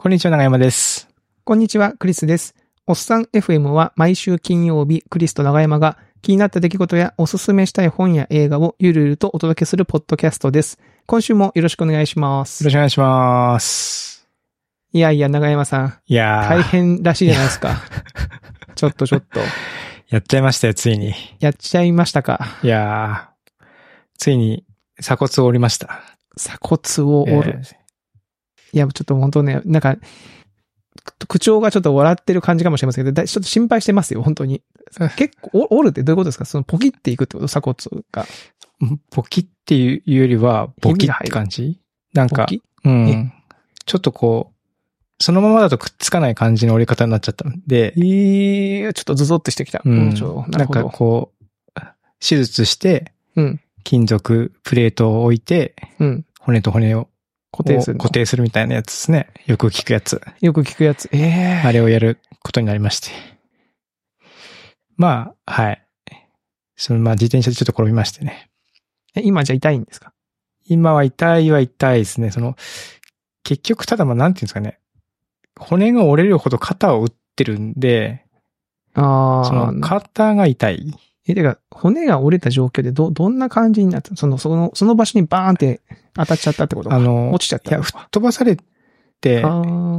[0.00, 1.08] こんにちは、長山です。
[1.42, 2.54] こんにちは、クリスです。
[2.86, 10.78] おっさん FM は毎週金曜日、クリスと長山が気になった出来事やおすすめしたい本や映画をゆるゆるとお届けするポッドキャストです。
[11.06, 12.62] 今週もよろしくお願いします。
[12.62, 14.28] よろしくお願いします。
[14.92, 17.82] いやいや、長山さん、いやー、大変らしいじゃないですか。
[18.76, 19.40] ちょっとちょっと、
[20.10, 21.12] やっちゃいましたよ、ついに。
[21.40, 22.46] やっちゃいましたか。
[22.62, 23.64] いやー、
[24.16, 24.64] ついに
[25.00, 26.02] 鎖骨を折りました。
[26.36, 26.80] 鎖骨
[27.12, 27.58] を折る。
[27.58, 27.87] えー
[28.72, 29.96] いや、ちょっと本当ね、なんか、
[31.26, 34.62] 口調がちょっと笑ってる感じかもしれませんけど、だちょっと心配してますよ、本当に。
[35.16, 36.44] 結構、お折るってどういうことですか？
[36.44, 37.46] そのポキっていくってこと？
[37.46, 38.26] 鎖骨が。
[39.10, 41.80] ボキっていうよりは、ボキって感じ？
[42.14, 42.46] なんか、
[42.84, 43.32] うん。
[43.86, 49.82] ちょっとこう、そのままだとくっつかない感じの折り方になっちゃったんで、ええちょっとズゾってしてきた。
[49.84, 50.14] うん
[50.48, 50.84] ななんか。
[50.84, 51.80] こう、
[52.20, 53.60] 手術して、うん。
[53.84, 56.26] 金属プレートを置いて、うん。
[56.38, 57.08] 骨と骨を
[57.58, 57.98] 固定するの？
[58.02, 59.28] 固定するみたいなやつですね。
[59.46, 60.20] よく聞くやつ。
[60.40, 61.08] よく聞くやつ。
[61.12, 63.10] ええあれをやることになりまして。
[64.96, 65.84] まあ、はい。
[66.76, 68.48] その、まあ、自転車でちょっと転びましてね。
[69.14, 70.12] え今じゃ痛いんですか？
[70.66, 72.30] 今は痛いは痛いですね。
[72.30, 72.56] その、
[73.42, 74.78] 結局、ただまあ、なんていうんですかね。
[75.58, 78.24] 骨が折れるほど肩を打ってるんで、
[78.94, 79.74] あその、あ。
[79.80, 80.94] 肩が痛い。
[81.28, 84.10] え、てか、骨が折れた状況でど、どんな感じになった？
[84.10, 85.80] のその、その、その場所にバーンって
[86.14, 86.92] 当たっちゃったってこと？
[86.92, 87.70] あの、落ちちゃった？
[87.70, 88.56] いや、吹っ飛ばされ
[89.20, 89.42] て、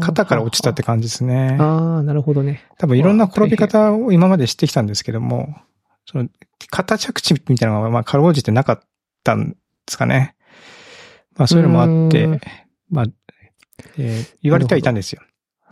[0.02, 1.58] 肩から落ちたって感じですね。
[1.60, 2.64] ああ、なるほどね。
[2.78, 5.56] 多分いろんな転び方を今までしてきたんですけども、
[6.06, 6.28] その、
[6.70, 8.80] 肩着地みたいなのが、まあ、かろうじてなかっ
[9.24, 9.56] たんで
[9.88, 10.36] すかね。
[11.38, 12.28] まあ、そういうのもあって
[12.90, 13.06] まあ、
[13.98, 15.22] えー言われてはいたんですよ。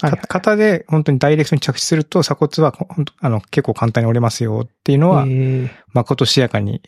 [0.02, 0.28] はい、はいか。
[0.28, 2.74] 肩で本当にダイレクトに着地すると鎖骨は
[3.20, 6.82] あの結構簡単に折れますよっていうのは、えー誠しやかに。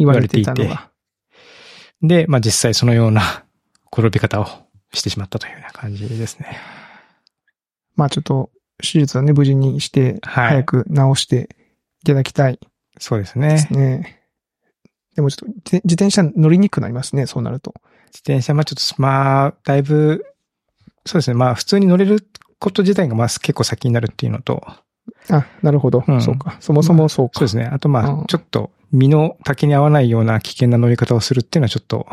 [0.00, 0.90] 言われていたの言われが。
[2.02, 3.44] で、まあ実際そのような
[3.92, 4.46] 転び方を
[4.92, 6.58] してしまったというような感じですね。
[7.96, 11.54] まあちょっと、手術はね、無事にして、はい早く治して
[12.02, 12.58] いただきたい
[12.98, 13.72] そうですねです。
[13.72, 14.22] ね。
[15.14, 17.74] でもちょっと、自自転車乗りにくくなりますね、そうなると。
[18.06, 20.24] 自転車、まあちょっと、まあ、だいぶ、
[21.04, 21.34] そうですね。
[21.34, 22.26] まあ普通に乗れる
[22.60, 24.62] こと自体がまあ結構先になるっていうのと、
[25.28, 26.04] あ、なるほど。
[26.06, 26.56] うんそうか。
[26.60, 27.40] そもそもそうか。
[27.40, 27.64] そうですね。
[27.64, 32.06] あとまうんあ、ちょっと身の丈に合わないような危険な乗り方をするっていうのはちょっと、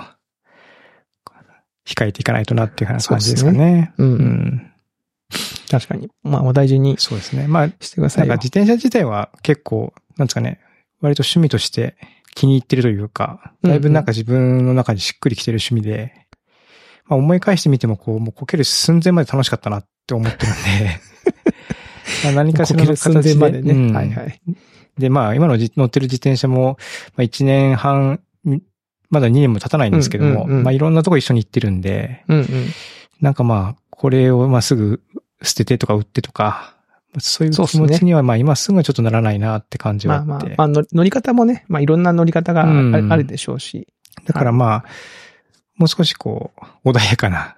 [1.86, 3.94] 控えていかないとなっていう感じですかね。
[3.98, 4.08] うん。
[4.08, 4.72] うん。
[5.70, 6.10] 確かに。
[6.24, 7.48] まあ、お大事にそうですね。
[7.48, 8.44] まあ、してくださよないんか。
[8.44, 10.60] 自転車自体は結構、なんですかね、
[11.02, 11.96] 割と趣味として
[12.36, 16.28] 気に入ってるというか、だいぶなんか自分の中にしっくりきてる趣味で、
[17.06, 21.00] まあ思い返してみてもこう、もうこける寸前まで楽しかったなって思ってるんで、
[22.24, 23.74] まあ何かしらの形でまでね。
[23.74, 24.42] うんはいはい。
[24.98, 26.78] で、まあ今のじ乗ってる自転車も、
[27.16, 28.64] まあ1年半、み
[29.10, 32.46] まだ2年も経たないんですけども、うんうんうんまあいろんなとこ一緒に行ってるんで、うんうん。
[33.22, 35.02] なんかまあ、これをまあすぐ
[35.44, 36.76] 捨ててとか売ってとか、
[37.20, 40.28] そういう気持ちにはまあ今すぐはちょっとならないなって感じはあって。
[40.28, 43.88] まあまあ、まあ乗り方もね、まあいろんな乗り方があ,、るでしょうし。
[44.26, 44.86] だからまあ、
[45.78, 46.52] もう少しこ
[46.84, 47.56] う、穏やかな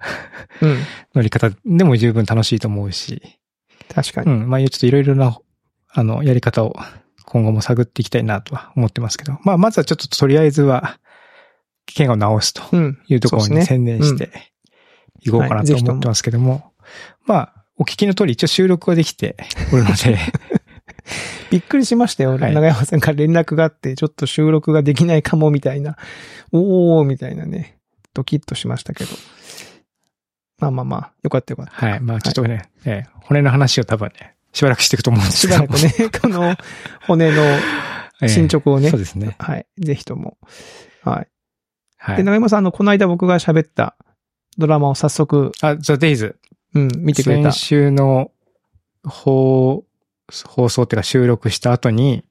[0.60, 0.78] うん。
[1.14, 3.38] 乗り方でも十分楽しいと思うし、
[3.92, 4.32] 確かに。
[4.32, 5.38] うん、まあちょっといろいろな、
[5.88, 6.76] あの、やり方を
[7.24, 10.98] 今後も探っていきたいなとは思ってますけど、まあまずはちょっととりあえずは、
[11.96, 12.98] 怪我を治すとうん。
[13.08, 14.30] いうところに専念して
[15.22, 16.72] いこうかなと思ってますけども、
[17.26, 19.36] まあ、お聞きの通り一応収録はできて
[19.72, 20.18] おるので、
[21.50, 22.36] びっくりしましたよ。
[22.36, 25.96] はい長山さんから連絡があって、ちょっと収録ができないかもみたいな。
[26.52, 27.79] おー、みたいなね。
[28.14, 29.10] ドキッとしましたけど。
[30.58, 31.72] まあまあまあ、よかったよかった。
[31.72, 32.00] はい。
[32.00, 35.66] まあちょっとね、ええ骨の話を多分ね、しばらくしていくと思うんですしけども。
[35.68, 36.56] ばらくね、この
[37.06, 37.60] 骨のえ
[38.22, 39.36] え進捗をね、そうですね。
[39.38, 39.66] はい。
[39.78, 40.36] ぜひとも。
[41.02, 41.24] はい。
[41.24, 41.28] で、
[41.98, 42.24] はい。
[42.24, 43.96] 長山さん、あの、この間僕が喋った
[44.58, 46.38] ドラマを早速、あ、ザ・デイズ。
[46.74, 47.58] うん、見てくれた先。
[47.58, 48.30] 週の
[49.04, 49.84] 放
[50.46, 52.24] 放送っていうか収録した後に、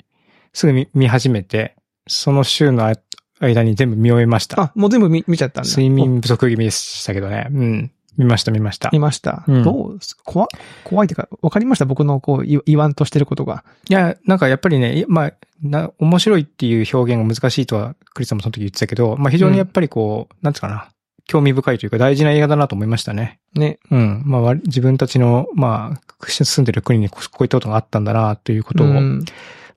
[0.53, 1.75] すぐ見見始めて、
[2.07, 2.93] その週のあ
[3.39, 4.61] 間に全部見終えました。
[4.61, 5.69] あ、もう全部見見ちゃったんだ。
[5.69, 7.47] 睡眠不足気味でしたけどね。
[7.51, 7.91] うん。
[8.17, 8.89] 見ました見ました。
[8.89, 9.45] い見ました。
[9.47, 10.47] うんどう怖
[10.83, 11.85] 怖いっていうか、わかりました？
[11.85, 13.63] 僕のこう、い言わんとしてることが。
[13.87, 20.89] や、なんかやっぱりね、いまあ、な、面白いっていう表現が難しいとは、クリスさんもその時言ってたけど、まあ非常にやっぱりこう、なんつうかな、
[21.27, 23.39] 興味深いというか大事な映画だなと思いましたね。
[23.53, 23.79] ね。
[23.89, 24.23] うん。
[24.25, 29.23] まあ自分たちの、まあ、住んでる国にここういったことがあったんだな、ということを、うん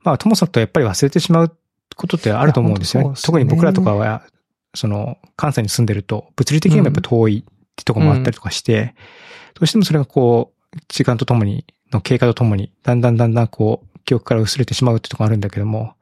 [0.02, 1.56] まあ、ともさんとやっぱり忘れてしまう
[1.94, 3.08] ことってあると思うんですよね。
[3.10, 4.22] ね特に僕らとかは、
[4.74, 8.94] その、関西に住んでると、物理的にもやっぱ遠いってとこもあったりとかして、
[9.54, 15.94] どうしてもそれがこう、時間とともに、の経過とともに、だんだんだんだんこう、記憶から薄れてしまうってところあるんだけども、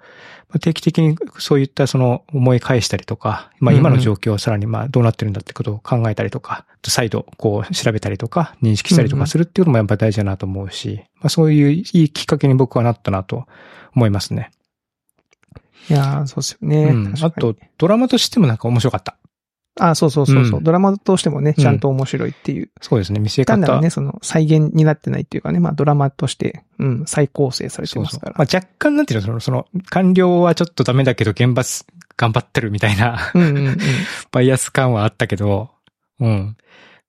[0.50, 13.46] まあ、定期的にそういったその思い返したりとか、まあ今の状況をさらにまあどうなってるんだってことを考えたりとか、再度こう調べたりとか認識したりとかするっていうのもやっぱ大事だなと思うし、まあそういういいきっかけに僕はなったなと
[13.94, 14.50] 思いますね。
[15.88, 16.84] いやー、そうですよね。
[16.84, 17.14] うん。
[17.20, 19.16] あと、ドラマとしてもなんか面白かった。
[19.78, 22.70] あ、そうそうそうそう、うんドラマとしてもね、うんちゃんと面白いっていう。
[22.80, 23.54] そうですね、見せ方。
[23.54, 28.12] 単なるね、その再現になってないっていうかね、まあドラマとして、うん、再構成されてそうそう。
[28.14, 28.34] ますから。
[28.36, 31.86] まあ若干なんていうの、その、その、官僚はちょっとダメだけど現場す
[32.16, 33.78] 頑張ってるみたいなうんうんうん。
[34.30, 35.70] バイアス感はあったけど、
[36.18, 36.56] うん。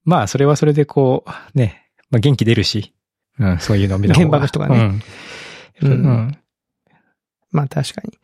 [0.06, 2.94] まあ、それはそれでこう、ね、まあ元気出るし、
[3.40, 5.02] うん、そういうのを見た方が 現場の人がね。
[5.82, 5.88] う。
[5.88, 6.38] うんんうん。
[7.52, 8.18] まあ確かに。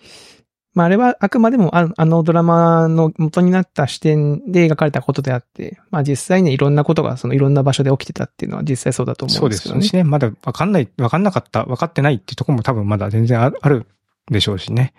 [0.74, 9.82] まああれはあくまでもああのドラマの元になった視点で描かれたことであって、まあ実際にいろんなことがそのいろんな場所で起きてたっていうのは実際そうだと思そううんでですけどね。
[9.82, 10.04] すしね。
[10.04, 13.88] まだわかんない、わかんなかった、わかってないっていうところも多分まだ全然あある
[14.32, 14.94] でしょうしね。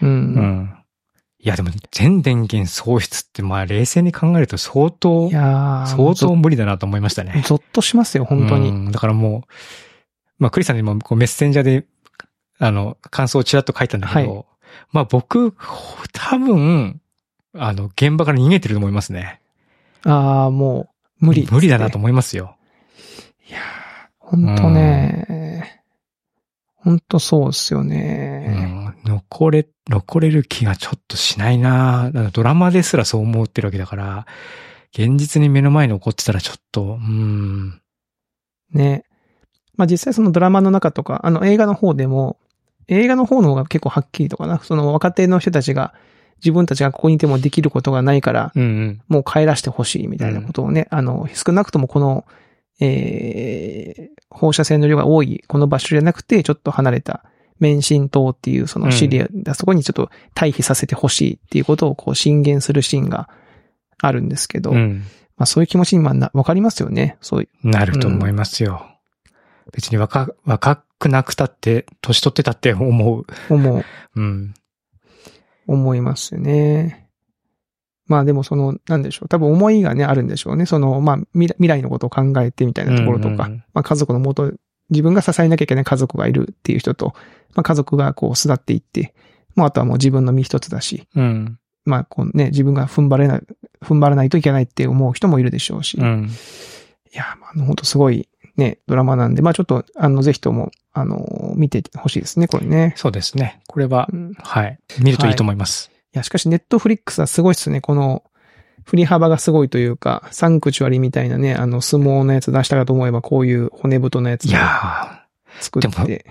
[0.00, 0.06] う。
[0.06, 0.74] うんん。
[1.40, 7.42] いや、でも全電源喪失ってまあ冷静に考えると相当い、やー相当無理だなと思いましたね。
[7.44, 8.70] ゾッとしますよ、本当に。
[8.70, 9.42] うんだからもう、
[10.38, 11.86] まあ、クリスさんにもこうメッセンジャーで、
[12.58, 14.44] あの、感想をちらっと書いたんだけど、は
[14.92, 15.54] まあ僕、
[16.12, 17.00] 多分、
[17.54, 19.40] あの、現場から逃げてると思いますね。
[20.04, 20.88] ああ、も
[21.20, 21.98] う、無理、無理だなと。
[21.98, 22.56] 思いますよ。
[23.48, 23.62] いやー
[24.18, 25.82] 本当ね、
[26.76, 28.46] 本当そうですようね。
[28.48, 28.94] ん。
[29.04, 34.26] 残れ、残れる気がちょっとしないなドラマですらそう思ってるわけだから、
[34.92, 37.80] 現実に目の前に起こってたらちょっと、うん。
[38.72, 39.04] ね。
[39.76, 42.38] まあ実際そのドラマの中とか、あの映画の方でも、
[42.88, 45.94] 映画の方の方が結構はっきりとかな、その若手の人たちが、
[46.36, 49.02] 自分たちがここにいてもできることがないから、うんうん。
[49.08, 52.26] もう帰らしてほしいみたいなことをね、あの、少なくともこの、
[52.80, 57.24] えー、放射線の量が多いこの場所じゃなくて、ちょっと離れた、
[57.60, 63.28] 免震島っていうそのシリア、そこにちょっと退避させてほしいっていうことをこう進言するシーンが
[63.98, 65.04] あるんですけど、うん。
[65.36, 67.16] まあそういう気持ちにまわかりますよね。
[67.20, 67.68] そういう。
[67.68, 68.93] なると思いますよ。
[69.72, 73.26] 別に若、若くなくたって、年取ってたって思う。
[73.50, 73.84] 思う、
[74.16, 74.54] うん。
[75.66, 77.08] 思いますよね。
[78.06, 79.28] まあでもその、なんでしょう。
[79.28, 80.66] 多分思いがね、あるんでしょうね。
[80.66, 84.52] その、まあ未来のことを考えてみたいなところとか、うんうんまあ家族のもと、
[84.90, 87.14] 自分が支えなきゃいけない家族がいるっていう人と、
[87.54, 89.14] まあ家族がこう巣立っていって、
[89.54, 91.58] まああとはもう自分の身一つだし、うん。
[91.86, 93.42] まあこうね、自分が踏ん張れない、
[93.82, 96.28] 踏ん張らないといけないって思う人もいるでしょうし、いうん。
[97.14, 102.94] や、まあ本当すごいね、ドラマなんで、まあちょっと、あの、ぜひとも、あの、見てほしいですね、これね。
[102.96, 103.60] そうですね。
[103.66, 104.78] これはう、んはい。
[105.00, 105.90] 見るといいと思います。
[106.14, 107.80] いや、しかしネットフリックスはすごいっすね。
[107.80, 108.22] この、
[108.84, 115.24] 振り幅がすごいというか、サンクチュアリみたいなね、あの、相撲のやつ出したかと思えば、こういう骨太のやついをや
[115.58, 116.22] で作って、ー、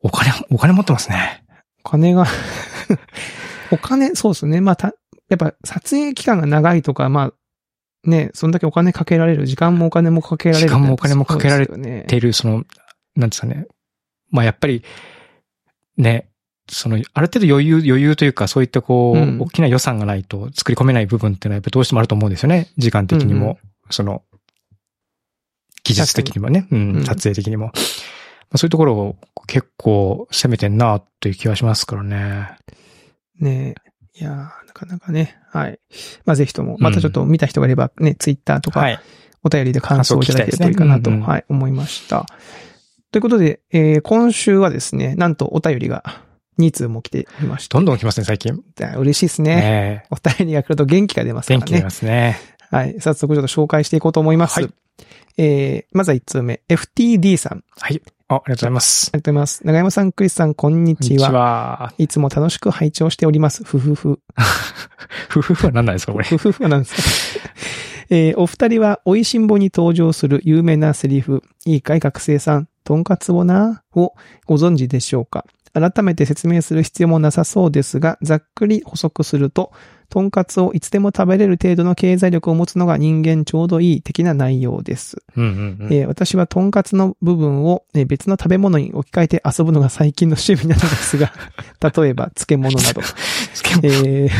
[0.00, 1.44] お金、お金持ってますね。
[1.84, 2.26] お金が、
[3.70, 4.60] お金、そうですね。
[4.60, 4.94] まあ、た、
[5.28, 7.32] やっぱ撮影期間が長いとか、まあ、
[8.08, 10.68] ね、そんだけお金かけられる、時間もお金もかけられる。
[10.68, 12.64] 時間もお金もかけられている、その、
[13.14, 13.66] なんですかね。
[14.30, 14.82] まあやっぱり、
[15.96, 16.28] ね、
[16.70, 22.68] その、ある程度余裕、余裕というか、そういったこう、うん大きな予算がないと作り込めない部分っていうのはやっぱどうしてもあると思うんですよね。
[22.76, 23.58] 時間的にも、うんうん
[23.90, 24.22] その、
[25.82, 27.66] 技術的にもね、うん、うん撮影的にも。
[27.66, 27.72] ま
[28.52, 29.16] あ、そういうところを
[29.46, 32.56] 結構攻めてんなという気がしますからね。
[33.40, 33.74] ね
[34.20, 34.34] いやー
[34.66, 35.78] なかなかね、はい。
[36.24, 39.00] まあ、ぜひとも、またちょっと見た人がいればね、ツイッターとか、はい。
[39.44, 42.26] お便りで感想をいただけるといいかなと、はい、思いました。
[43.12, 46.02] ということで、えー今週はですね、なんとお便りが
[46.58, 47.78] 2通も来ていました。
[47.78, 48.60] どんどん来ますね、最近。
[48.74, 49.56] で嬉しいですね。
[49.56, 51.90] ねお便りが来ると元気が出ますからね元気出ま。
[51.90, 52.38] すね。
[52.70, 53.00] はい。
[53.00, 54.60] 早速ちょっと紹介していこうと思います。
[54.60, 54.70] はい
[55.38, 57.62] えー、まずは1通目、FTD さん。
[57.80, 59.06] ありあ、ありがとうございます。
[59.06, 59.60] がとうございます。
[59.66, 61.30] 長山さん、クリスさん、こんにちこんにちは。
[61.32, 61.92] は。
[61.96, 63.64] いつも楽しく拝聴しております。
[63.64, 64.20] ふふふ。
[65.30, 66.24] 夫婦は何なんですか、これ。
[66.26, 66.94] ふふふはなんです
[67.40, 67.48] か？
[68.10, 74.14] えーお二人は、美味しんぼに登場する有名なセリフ、いいかい学生さん、とんかつをな、を
[74.46, 75.46] ご存知でしょうか？
[75.72, 79.72] 改めて説明する必要もなさそうですが、ざっくり補足すると、
[80.08, 85.18] とんかつをいつでも食べれる程度の経済力を持つのが人間ちょうどいい的な内容です。
[85.36, 85.92] うんうんうん。
[85.92, 91.32] えー私はとんかつの部分を、えー別の食べ物に置き換えて遊ぶのが最近の趣味なのですが、
[92.02, 93.02] 例えば漬物など。
[93.84, 94.30] えー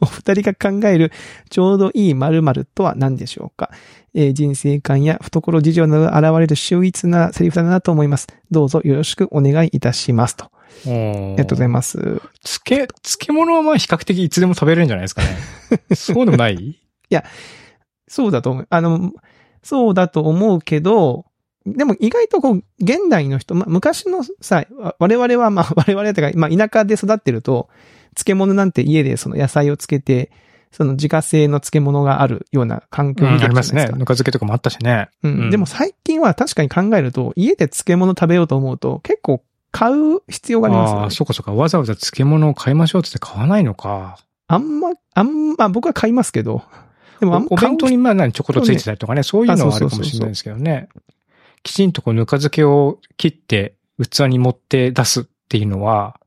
[0.00, 1.10] お二人が考える
[1.48, 3.70] ちょうどいい〇〇とは何でしょうか、
[4.12, 8.26] えー人生観や懐事情などが現れる秀逸なセリフだなと思います。
[8.50, 10.36] どうぞよろしくお願いいたします。
[10.36, 10.50] と。
[10.86, 11.98] ありがとうございます。
[12.42, 15.36] 漬け、漬物はまあ比較的いつでも食べれるんじゃないですかね。
[15.94, 16.78] そうでもない？
[18.08, 18.66] そうだと思う。
[18.70, 19.12] あの、
[19.62, 21.26] そうだと思うけど、
[21.66, 27.68] でも意外とこう、現代の人、まあ、昔のさ、わ我々は、まあ、 我々というか、まあ、田舎で育ってると、
[28.14, 30.30] 漬物なんて家でその野菜をつけて、
[30.70, 33.84] その自家製の漬物があるような環境うん、になありますね。
[33.86, 35.08] ぬか漬けとかもあったしね。
[35.22, 39.42] うんうんでも最近は確かに考えると、家で漬物食べようと思うと、結構
[39.74, 41.10] 買う必要がありますよねああ、。
[41.10, 41.52] そうかそうか。
[41.52, 44.18] わざわざ漬物を買いましょうって言って買わないのか。
[44.46, 46.62] あんま、あんま、僕は買いますけど。
[47.18, 50.88] でもあんまおお弁当にまあ何ちょこっとついてたりとかね、そういうのはあるかもしれないですけどね。
[51.64, 56.20] きちんとこうぬか漬けを切って器に盛って出すっていうのは、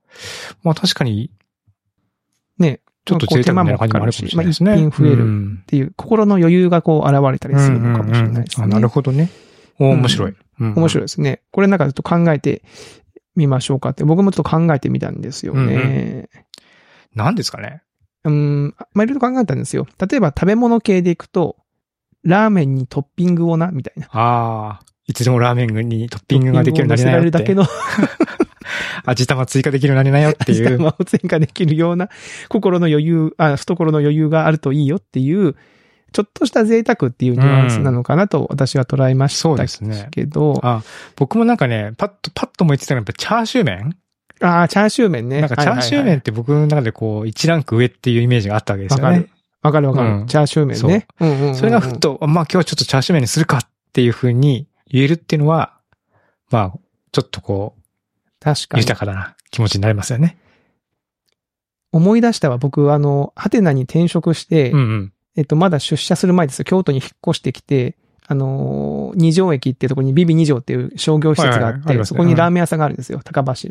[0.64, 1.32] まあ確かに
[2.58, 4.72] ね、ちょっと贅沢な感じもあるかもしれないですね。
[4.72, 8.66] まあ一品増えるうんっていう心の余裕がこう現れたりするのかもしれないですね。
[8.66, 9.30] うんうんうんあなるほどね。
[9.80, 10.36] 面白い。
[10.60, 11.42] うん面白いですね。
[11.52, 12.64] これなんかちょっと考えて
[13.38, 16.30] みましょうかって、僕もちょっと考えてみたんですよね。
[17.16, 17.82] 何ですかね？
[18.24, 19.88] うん、まあ、いろいろ考えたんですよ。
[20.00, 21.56] 例えば食べ物系でいくと、
[22.24, 24.08] ラーメンにトッピングをな、みたいな。
[24.12, 27.32] ああ、いつでもラーメンにトッピングができるようになりなよって。
[27.32, 28.28] トッピングを乗せられるだけの
[29.06, 30.66] 味玉追加できるようになりなよってい味う。
[30.78, 32.10] 玉を追加できるような
[32.50, 35.56] 心の余裕、あ、懐の余裕があるといいよっていう、
[36.14, 40.84] ちょっとした贅沢っていうニュアンスなのかなと私は捉えましたそうですねけど、ああ
[41.16, 43.98] 僕もなんかね、パッと、パッと思いついたのはやっぱチャーシュー麺
[44.42, 45.42] あー、チャーシュー麺ね。
[45.42, 49.30] なんかチャーシュー麺って僕の中でこう、一ランク上っていうイメージがあったわけですよねわかる。。
[49.64, 51.08] わかるわかる、うんチャーシュー麺ね。
[51.20, 53.62] うんうんうんうんそれがふっと、まあ今日はちょっとチャーシュー麺にするかっ
[53.94, 55.74] ていう風に言えるっていうのは、
[56.52, 56.80] まあ、
[57.12, 57.82] ちょっとこう、
[58.40, 58.82] 確かに。
[58.82, 60.38] 豊かだな気持ちになりますよね。
[61.92, 62.58] 思い出したわ。
[62.58, 65.14] 僕、あの、ハテナに転職して、うんうん。
[65.38, 66.66] えっと、まだ出社する前ですよ。
[66.66, 67.96] 京都に引っ越してきて、
[68.28, 73.22] あのー二条駅っていうところにビビ二条っていう商業施設があって、はいはいありますねそこにラーメン屋さんがあるんですよ。
[73.24, 73.70] 高橋。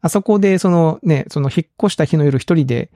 [0.00, 2.90] あそこで、そのね、その引っ越した日の夜一人で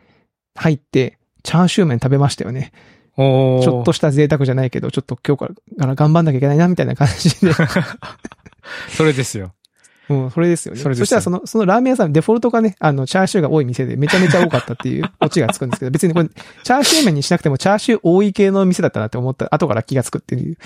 [0.54, 2.73] 入って、チャーシュー麺食べましたよね。
[3.16, 7.52] ちょっとした贅沢じゃないけど、ちょっと今日から頑張んなきゃいけないな、みたいな感じで。
[8.88, 9.54] それですよ。
[10.12, 10.81] うん、それですよね。
[10.81, 20.57] それですよしたらその、そのラーメン屋さん、デフォルトがね、あの、チャーシューが多い店でめちゃめちゃ多かったっていうオチがつくんですけど、別にこれ、チャーシュー麺にしなくてもチャーシュー多い系の店だったなって思った、後から気がつくっていう、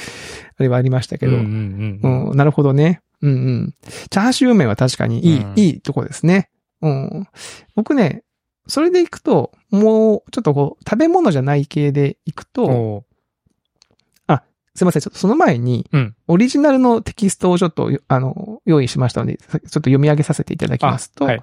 [0.59, 2.37] あれはありましたけど、うんう、うんんうん。
[2.37, 3.01] なるほどね。
[3.23, 3.75] うんうん。
[4.11, 6.51] チャーシュー麺は確かにいい、うんいいとこですね。
[6.83, 7.29] うん。
[7.75, 8.23] 僕ね、
[8.69, 13.05] それで行くと、もう、ちょっとこう、食べ物じゃない系で行くと、
[14.77, 21.43] すいません、ちょっとその前に、うんオリジナルのテキストをちょっと、あの、用意しましたので、ちょっと読み上げさせていただきますと、あはい。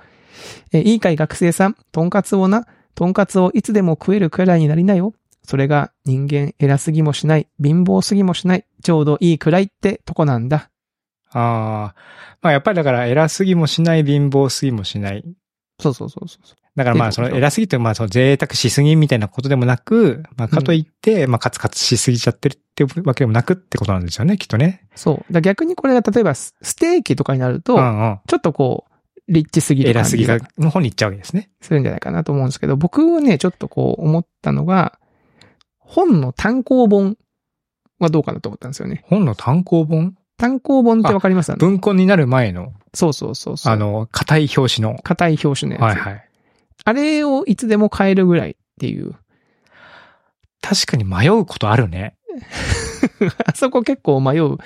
[0.72, 5.14] えーいいかい学生さん、とんかつをな、とんかつをいつでも食えるくらいになりなよ。
[5.46, 10.70] それが人間偉すぎもしない、貧乏すぎもしない、ちょうどいいくらいってとこなんだ。
[11.32, 11.96] ああ。
[12.42, 15.24] まあやっぱりだから偉すぎもしない、貧乏すぎもしない。
[15.80, 16.63] そうそうそうそう。
[16.76, 24.88] だからまあその偉すぎてまあその贅沢しすぎみたいなことでもなく、まあかといって、まあカツカツしすぎちゃってるってわけでもなくってことなんですよね、きっとね。
[24.96, 25.42] そう。
[25.42, 28.20] 逆にこれが例えばスステーキとかになると、うんうん。
[28.28, 31.52] ちょっとこう、リッチすぎる偉すぎが、の方に行っちゃうわけですね。
[31.62, 34.98] するんじゃないかなと思うんですけど、僕はね、ちょっとこう思ったのが、
[35.78, 37.18] 本の単行本
[38.00, 39.04] はどうかなと思ったんですよね。
[39.08, 40.16] 本の単行本？
[40.38, 41.54] 単行本ってわかります？
[41.58, 43.74] 文庫になる前の、そうそうそうそう。
[43.74, 44.98] あ、の、硬い表紙の。
[45.04, 45.98] 硬い表紙のやつ。
[45.98, 46.30] はいはい。
[46.86, 49.16] あれをいつでも買えるぐらいっていう。
[50.62, 52.16] 確かに迷うことあるね。
[53.46, 54.58] あそこ結構迷う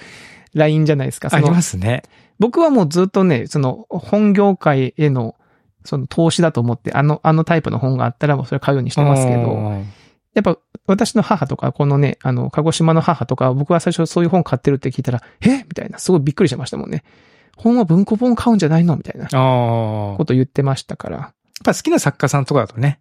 [0.53, 1.29] ラインじゃないですか。
[1.31, 2.03] ありますね。
[2.39, 5.35] 僕はもうずっとね、その本業界への
[5.83, 9.85] その投資だと思って、あの、あのタイプの本があったらもうそれ買うようにしてますけど、うん
[10.33, 15.63] やっぱ私の母とか、このね、あの、鹿児島の母とか、僕は最初そういう本買ってるって聞いたら、え？
[15.63, 17.03] みたいな、すごいびっくりしましたもんね。
[17.55, 18.97] 本は文庫本買うんじゃないの？
[18.97, 19.27] みたいな。
[19.29, 21.33] こと言ってましたから。
[21.65, 22.99] やっぱ好きな作家さんとかだとね、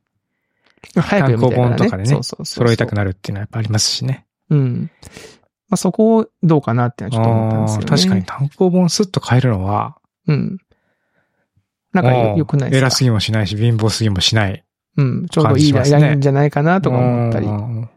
[0.95, 1.77] 早く読みたいからね。
[1.77, 4.27] 単行本とかでねそうそうそう揃えたくなるっていうのはやっぱありますしね。
[4.51, 4.91] うん。
[5.69, 7.87] まあ、そこをどうかなっていうのはちょっと思ったんですよね。
[7.87, 9.99] 確かに単行本スッと買えるのは、
[10.29, 10.59] うん。
[11.93, 12.87] なんかよよくないですか？
[12.87, 14.65] 偉すぎもしないし、貧乏すぎもしない。
[14.97, 15.27] うん。
[15.29, 17.89] ちょうどいいラインじゃないかなとか思ったりうん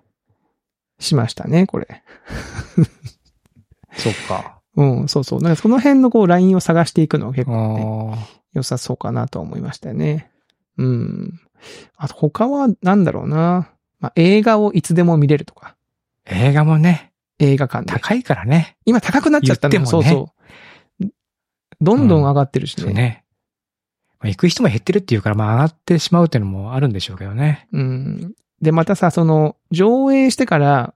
[0.99, 1.87] しましたね、これ。
[3.93, 4.59] そっか。
[4.75, 5.41] うん、そうそう。
[5.41, 10.29] なんかその辺のこうラインを探していくのが結構ね、あ良さそうかなと思いましたよね。
[10.79, 11.39] うん。
[11.97, 13.69] あと他はなんだろうな。
[13.99, 15.75] まあ、映画をいつでも見れるとか。
[16.25, 17.91] ー映画もね、映画館で。
[17.91, 18.77] 高いからね。
[18.85, 20.33] 今高くなっちゃったのもねそうそ
[21.01, 21.05] う。
[21.81, 22.83] どんどん上がってるしね。
[22.83, 23.25] そうね。
[24.19, 27.67] まあ行く人も減ってるっていうから、まあ上がってしまうっていうのもあるんでしょうけどね。
[27.73, 28.33] うん。
[28.61, 30.93] で、またさ、その、上映してから、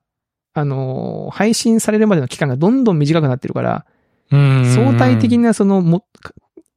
[0.53, 3.85] あのー、配信されるまでの期間がどんどん短くなってるから、
[4.31, 6.33] うん相対的なその、も、か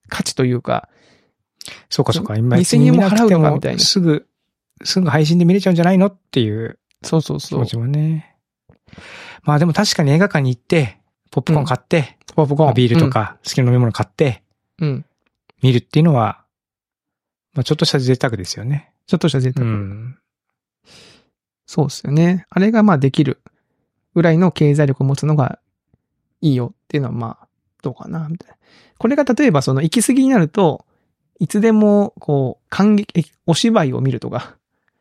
[0.08, 0.88] 価値というか、
[1.90, 2.36] そうかそうか。
[2.36, 4.26] 今、2000円も払うのかみたいなすぐ、
[4.84, 6.06] すぐ配信で見れちゃうんじゃないの？
[6.06, 7.66] っていう気そうそうそう持。
[7.66, 8.36] ちもね。
[9.42, 10.98] まあでも確かに映画館に行って、
[11.30, 12.74] ポップコーン買って、ポップコーン。
[12.74, 14.42] ビールとか好きな飲み物買って
[14.80, 14.88] うん。
[14.88, 15.04] うん。
[15.62, 16.44] 見るっていうのは、
[17.54, 18.92] まあちょっとした贅沢ですよね。
[19.06, 19.66] ちょっとした贅う沢。
[19.66, 20.18] ん。
[21.66, 22.46] そうですよね。
[22.50, 23.40] あれがまあできる
[24.14, 25.58] ぐらいの経済力を持つのが
[26.40, 27.48] いいよっていうのはまあ、
[27.82, 28.56] どうかな、みたいな。
[28.98, 30.85] これが例えばその行き過ぎになると、
[31.38, 34.56] いつでもこう、感激、お芝居を見るとか、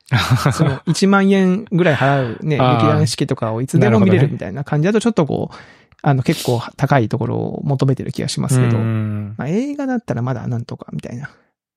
[0.54, 5.56] その1万円ぐらい払うね、劇団四季とかをいつでも見れなるみたいな感じだとちょっとこう、
[6.01, 9.34] あの結構高いところを求めてる気がしますけど、うん。
[9.38, 11.32] まあ映画だったらまだなんとかみたいな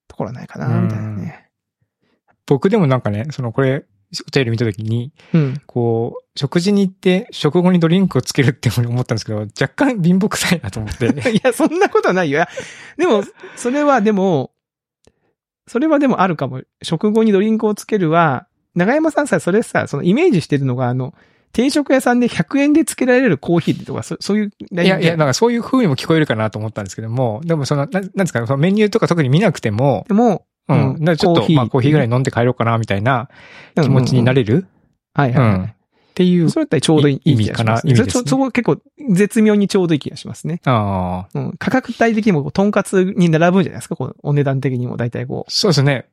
[0.06, 1.48] ところはないかな、みたいなね。
[2.46, 3.84] 僕でもなんかね、そのこれ、
[4.26, 5.62] お便り見たときに、うん。
[5.66, 11.06] こう、食事に行って、食後にドリンクをつけるって思ったんですけど、若干貧乏臭いなと思って。
[11.32, 12.44] いや、そんなことはないよ。
[12.96, 13.22] でも、
[13.56, 14.52] それはでも、
[15.66, 16.62] それはでもあるかも。
[16.82, 21.14] 食後にドリンクをつけるは、長山さんさ、それさ、そのイメージしてるのが、あの、
[21.52, 30.92] 定食屋さんで100円でつけられるコーヒーとか、そそういういやいや、なんかそういう風にも聞こえるかなと思ったんですけども、でもその、ななんですかね、そのメニューとか特に見なくても、でも、うん。
[30.98, 33.28] だからちょっと、まあコーヒーぐらいの飲んで帰ろうかな、みたいな
[33.80, 34.66] 気持ちになれる、
[35.14, 35.70] はいはい、うんっ
[36.14, 38.78] ていう、それだったらちょうどいい意味かな意味ですねそこ結構
[39.12, 40.60] 絶妙にちょうどいい気がしますね。
[40.64, 41.52] ああ、うん。
[41.58, 43.94] 価格帯的にもとんかつに並ぶんじゃないですか？
[43.94, 46.06] こうお値段的にも大体こう、そうですね。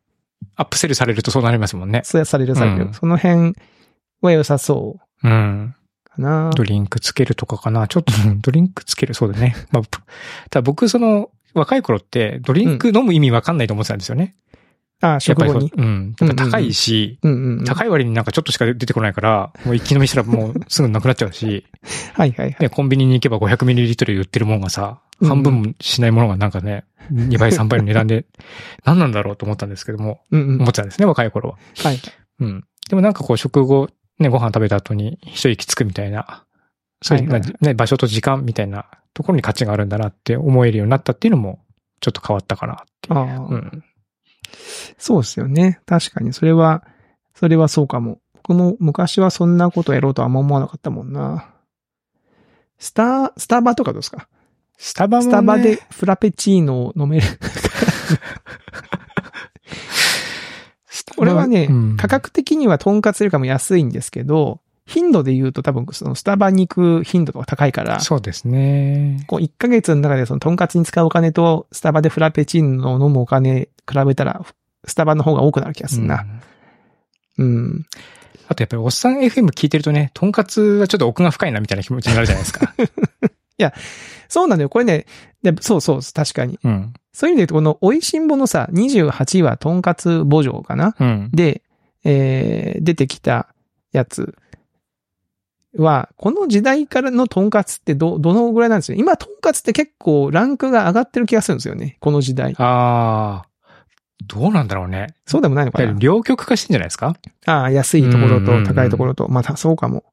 [0.56, 2.02] アップセルされるとそうなりますもんね。
[2.04, 2.86] そうやされるされる。
[2.86, 3.56] うんその辺
[4.22, 5.76] は良さそううん。
[6.04, 6.52] かな。
[6.56, 7.88] ドリンクつけるとかかな。
[7.88, 9.56] ちょっと、 ドリンクつける、そうだね。
[9.72, 14.36] まあ、ただ僕、その、若い頃って、ドリンク飲む意味わかんないと思ってたんですよね。
[15.02, 15.72] ああ、やっぱりそう食後に。
[15.76, 16.16] うん。
[16.20, 17.66] やっぱ高いし、うんうんうん。
[17.66, 21.66] 高い割になんかちょっとしか出てこないから、もう一気飲みしたらもうすぐなくなっちゃうし、
[22.14, 22.58] はいはいはい。
[22.60, 28.26] ね、コンビニに行けば 500ml で売ってるもんがさ、うん半分もしないものがなんかね、 2倍3倍の値段で、
[28.84, 30.56] 何なんだろうと思ったんですけども、うんうん。
[30.56, 31.58] 思ってたんですね、若い頃は。
[31.84, 32.00] はい。
[32.40, 32.64] うん。
[32.90, 36.44] でもなんかこう食後、ね、ご飯食べた後に一息つくみたいな、
[37.02, 41.60] そういう、はいはいね、場所と時間みたいなところに価値があるんだなって思えるようになったっていうのも、
[42.02, 43.18] ちょっと変わったかなっていう。
[43.18, 43.84] ああ、うん。
[44.98, 45.80] そうですよね。
[45.86, 46.34] 確かに。
[46.34, 46.84] それは、
[47.34, 48.20] それはそうかも。
[48.36, 51.50] 僕も昔はそんなことやろうとはあんま思わなかったもんな。
[52.78, 54.28] スター、スタバとかどうですか？
[54.78, 57.26] スタバも、ね、スタバでフラペチーノを飲める。
[61.18, 69.24] これはね、うん価格的にはトンカツよりかも安いんですけど、頻度で言うと多分そのスタバに行く頻度とか高いから、そうですね。
[69.28, 74.46] こう1ヶ月の中でそのトンカツに使うお金とスタバでフラペチーノを飲むお金比べたら、
[74.86, 76.22] スタバの方が多くなる気がするな。
[76.24, 76.42] うん
[77.38, 77.86] うん。
[78.48, 82.74] あとやっぱりおっさん FM 聞いてるとね、とんかつはちょっと奥が深いなみたいな気持ちになるじゃないですか。
[84.28, 84.70] そうなんだよ。
[84.70, 85.06] これね、
[85.44, 86.60] でそうそう、確かに。
[86.64, 86.94] うん。
[87.14, 90.96] そういう意味で言うと、この、美味しんぼのさ、28話、とんかつ墓場かな？
[91.00, 91.30] うん。
[91.32, 91.62] で、
[92.04, 93.48] えー、出てきた
[93.92, 94.36] やつ
[95.78, 98.98] は、この時代からのとんかつってど、どのぐらいなんですよ。
[98.98, 101.98] 今、とんかつって結構ランクが上がってる気がするんですよね。
[102.00, 102.54] この時代。
[102.58, 103.48] ああ、
[104.28, 105.14] どうなんだろうね。
[105.26, 107.16] そうでもないのかな両極化してんじゃないですか？
[107.46, 109.28] ああ、安いところと高いところと。
[109.30, 110.04] またそうかも。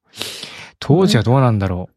[0.78, 1.88] 当時はどうなんだろ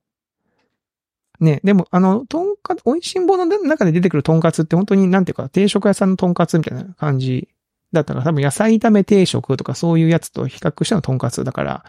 [1.40, 7.50] ね、でも、あの、とんかつ、美味しんぼの中で出てくるとんかつって本当になんていうか、定食屋さんのとんかつみたいな感じ
[7.92, 11.86] だったから、多分野菜炒め定食とかそういうやつと比較してのとんかつだから、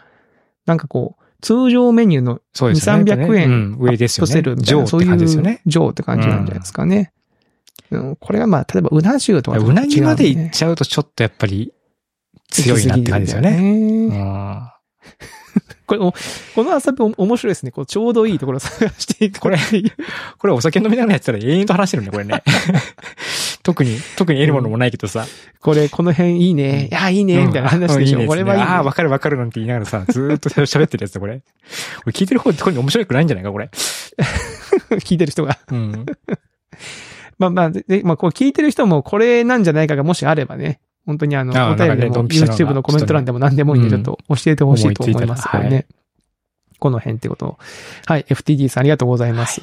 [0.65, 2.41] なんかこう、通常メニューのう。
[2.53, 3.03] そうですよね。
[3.03, 4.41] 2 300円うん、上ですよね。
[4.41, 5.61] 上ってそういう感じですよね。
[5.65, 7.13] 上って感じなんじゃないですかね。
[7.91, 11.73] うん、これがまあ、例えばうな重とかとうなぎまで行っちゃうとちょっとやっぱり
[12.49, 13.51] 強いなって感じですよね。
[13.51, 13.57] ね。
[13.61, 14.71] うん
[15.87, 16.11] これ、お
[16.53, 17.71] この遊びお面白いですね。
[17.71, 19.39] こうちょうどいいところを探していく。
[19.39, 19.57] これ
[20.37, 22.43] これお酒飲みながらやってたら永遠と話してるね、これね。
[23.63, 25.25] 特に、特に得るものもないけどさ。
[25.61, 26.87] これ、この辺いいね。
[26.91, 27.45] いや、いいね。
[27.45, 28.17] みたいな話でしょ。
[28.17, 28.65] うんうんこれはいい、ね。
[28.65, 31.37] ああ、わかるわかるなんて言いながらさ、ずーっと喋ってるやつだ、これ。
[31.37, 31.43] こ
[32.07, 33.69] れ聞いてる方ってこれ面白くないんじゃないか、これ。
[34.99, 35.57] 聞いてる人が。
[35.71, 36.05] うん。
[37.37, 40.79] まあまあ、で、まあ、こう聞いてる人もこれなんじゃないかがもしあればね。
[41.05, 45.85] 本当にあの、お便りでも、YouTube のコメント欄でも何でもいいんで、ちょっと教えてほしいと思いますこれ思い。
[46.79, 47.57] この辺ってことを。
[48.05, 49.61] はい、FTD さんありがとうございます。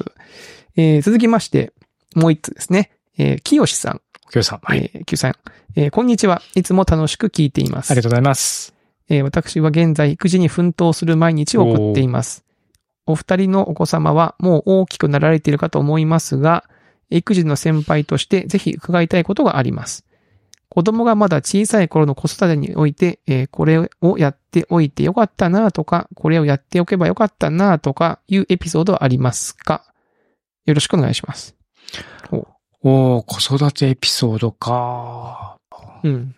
[0.75, 1.73] えー、続きまして、
[2.15, 2.91] もう一つですね。
[3.17, 4.01] えー、きよしさん。
[4.27, 4.59] おきょうさん。
[4.63, 4.91] はい。
[4.93, 5.35] えー、きよさん。
[5.75, 6.41] えー、こんにちは。
[6.55, 7.91] いつも楽しく聞いています。
[7.91, 8.73] ありがとうございます。
[9.07, 12.43] えー私は現在育児に奮闘する毎日を送っています。
[13.05, 16.63] お二人のお子様はもう大きくなられているかと思いますが、
[17.09, 20.05] 育児の先輩としてぜひ伺いたいことがあります。
[20.67, 29.85] 子供がまだ小さい頃の子育てにおいて、えーこれをやっておいてよかったなとか、これをやっておけばよかったなとかいうエピソードはありますか？
[30.65, 31.55] よろしくお願いします。
[32.81, 35.57] おー、子育てエピソードか。
[36.03, 36.35] うん。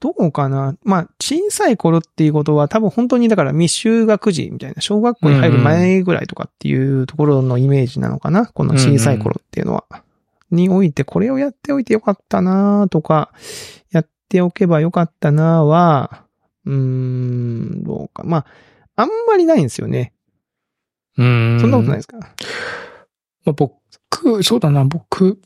[0.00, 9.84] どうかなまあ、小さい頃っていうことは多分本当にだから未就学児みたいな、小学校に入る前ぐらいとかっていうところのイメージなのかなこの小さい頃っていうのは。
[10.50, 13.32] において、これをやっておいてよかったなとか、
[13.90, 16.24] やっておけばよかったなは、
[16.64, 18.22] うーん、どうか。
[18.24, 18.46] まあ、
[18.96, 20.12] あんまりないんですよね。
[21.16, 21.58] うん。
[21.60, 22.26] そんなことないですか、ま
[23.50, 25.40] あ、僕、そうだな、僕、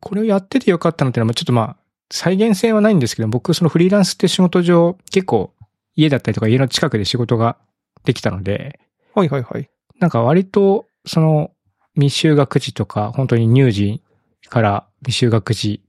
[0.00, 1.76] これをやっててよかったのってのは、ちょっとまあ、
[2.10, 5.52] 再現性はないんですけど、僕、そのフリーランスって仕事上、結構、
[5.94, 7.56] 家だったりとか家の近くで仕事が
[8.04, 8.80] できたので、
[9.14, 9.68] はいはいはい。
[9.98, 11.50] なんか割と、その、
[11.94, 14.02] 未就学児とか、本当に乳児
[14.48, 15.82] から未就学児、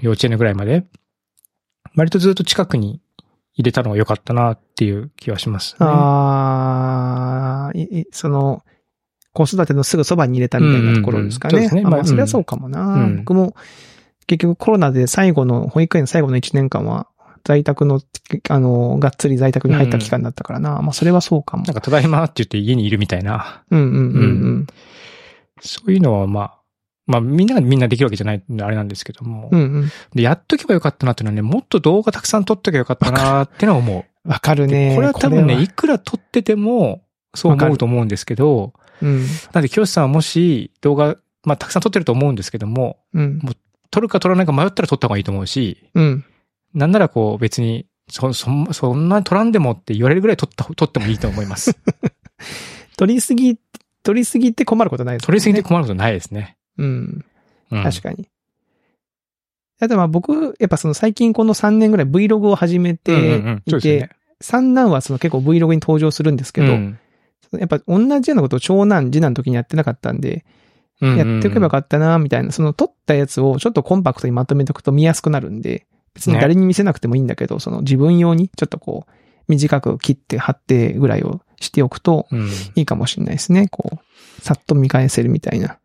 [0.00, 0.84] 幼稚園ぐらいまで、
[1.96, 3.00] 割とずっと近くに
[3.54, 5.78] 入れたのが良かったなっていう気はします、ね。
[5.80, 7.72] ああ、
[8.12, 8.62] その、
[9.32, 11.54] 子育てのすぐそばに入れたみたいなところですかね。
[11.56, 13.54] うんうんうんそうですねまああまあ、それはそうかもな、うん僕も、
[14.26, 17.08] 結局コロナで最後の、保育園最後の1年間は、
[17.44, 18.00] 在宅の、
[18.48, 20.80] あの、がっつり在宅に入った期間だったからな。
[20.82, 21.74] まあ、それはそうかもなん。
[21.74, 24.28] か、ただいまって言って家にいるみたいな、うんうんうんう
[24.60, 24.66] ん。
[25.60, 26.58] そういうのはまあ、
[27.06, 29.90] まあみんながみんなできるわけじゃないんであれなんですけども、うんうん。
[30.14, 34.28] で、やっとけばよかったなっていうのはね、もっと動画たくさん撮っとけばよかったなってのは思う。
[34.28, 34.94] わかるね。
[34.94, 37.02] これは多分ね、いくら撮ってても、
[37.34, 39.26] そう思うと思うんですけど、うん。
[39.52, 43.40] なんで、教師さんはもし動画、まあ、たくさん撮ってると思うんですけども、うん。
[43.92, 46.24] 撮るか撮らないか迷ったら撮った方がいいと思うし、うん。
[46.74, 51.78] なんならこう別に、そ、そん、そんなに撮らんでもって言われるぐらい撮った、撮ってもいいと思います。
[52.96, 53.58] 取りすぎ、
[54.02, 55.68] 取りすぎって困ることないです撮りすぎてね。
[55.68, 56.56] 困ることないですね。
[56.78, 57.24] うん。
[57.70, 58.28] うん、確かに。
[59.78, 64.10] あとまあ僕、やっぱその最近この3年ぐらい Vlog を始めうんうんてうんそういてですよね、。
[64.40, 66.98] 三男はその結構 Vlog に登場するんですけど、うん
[67.58, 70.42] やっぱ同じようなことを長男、次男の時にやってなかったんで、うん
[71.02, 79.12] やっておけばよかったな、みたいな、その撮ったやつをちょっとコンパクトにまとめておくと見やすくなるんで、別に誰に見せなくてもいいんだけど、その自分用にちょっとこう、
[79.48, 82.48] 短く切って貼ってぐらいをしておくとうん。
[82.76, 83.68] いいかもしれないですね。
[83.68, 85.78] こう、さっと見返せるみたいな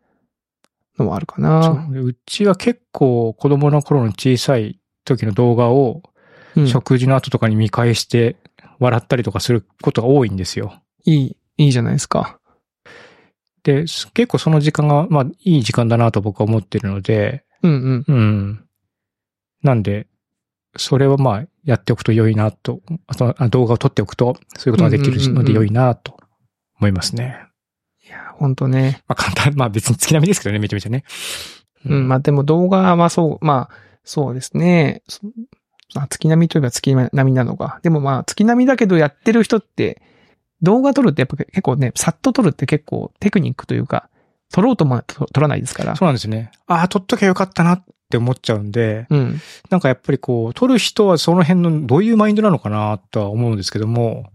[0.98, 1.88] のもあるかそな。
[1.92, 6.02] うちは結構子供の頃の小さい時の動画を
[6.56, 8.36] うん、食事の後とかに見返して
[8.78, 10.80] 笑ったりとかすることが多いんですよ。
[11.04, 12.37] いい、いいじゃないですか。
[13.68, 18.14] で、す結構その時間が、まあいい時間だなと僕は思ってるので、うんうん。
[18.14, 18.64] うん。
[19.62, 20.06] なんで、
[20.76, 26.16] それはまあやっておくと良いなと、あとあ動画を撮っておくとそういうことができるので良いなと
[26.78, 27.36] 思いますね。
[28.06, 29.02] いや、ほんとね。
[29.06, 31.04] まあ簡単、まあ別に月並みですけどね、めちゃめちゃね。
[31.84, 35.02] うん、まあでも動画はそう、まあ、そうですね。
[35.08, 35.20] そ
[35.94, 37.80] まあ月並みといえば月並みなのか。
[37.82, 40.00] でもまあ月並みだけどやってる人って、
[40.62, 44.08] 動画撮るってやっぱ結構ね、さっと撮るって結構テクニックというか、
[44.52, 45.96] 撮ろうとも撮撮らないですから。
[45.96, 46.50] そうなんですね。
[46.66, 49.40] ああ、撮っときゃよかったなって思っちゃうんで、うん。
[49.70, 54.30] なんかやっぱりこう、撮る人はその辺のどういうマインドなのかなとは思うんですけども、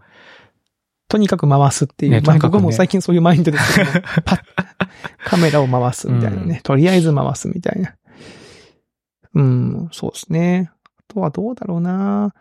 [1.09, 2.11] とにかく回すっていう。
[2.11, 4.39] まあねとにかくね僕も最近そういうマインドですけども、 パッ、
[5.25, 6.61] カメラを回すみたいなね。
[6.63, 7.95] とりあえず回すみたいな。
[9.35, 10.71] うん、そうですね。
[10.99, 12.33] あとはどうだろうな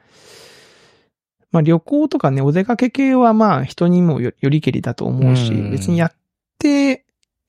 [1.52, 6.12] まあ旅行とかね、お出かけ系はまあ人にもよよりけりだと思うし、うん別にやっ
[6.58, 7.04] て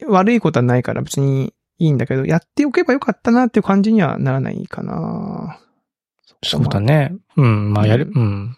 [0.05, 5.59] 悪いことはないから別にいいんだけど、やっておけばよかったなっていう感じにはならないかな
[6.43, 7.15] そうだね。
[7.37, 8.57] うん、まあやる、うん。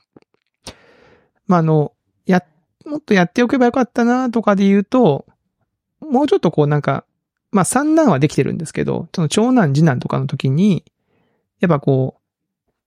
[1.48, 1.94] まあ、あの、
[2.26, 2.44] や、
[2.86, 5.26] もっとやっておけばよかったなとかで言うと、
[6.00, 7.06] もうちょっとこうなんか、
[7.52, 10.84] まあ三男はできてるんですけど、その長男次男とかの時に、
[11.60, 12.22] やっぱこう、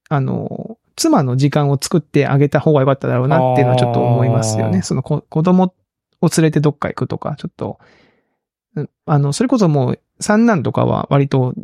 [0.09, 4.81] あの、妻の時間を作ってあげた方がよかっただろうなっていうのはちょっと思いますよね。
[4.81, 5.73] その子子供
[6.21, 7.79] を連れてどっか行くとか、ちょっと、
[8.75, 11.55] うんあの、それこそもう三男とかは割と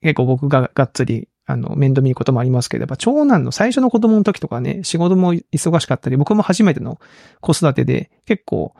[0.00, 7.00] 結構僕ががっつりあの、面倒見ることもありますけど、やっぱ長男の最初の子供の時とかね、仕事も忙しかったり、僕も初めての
[7.40, 8.74] 子育てで結構、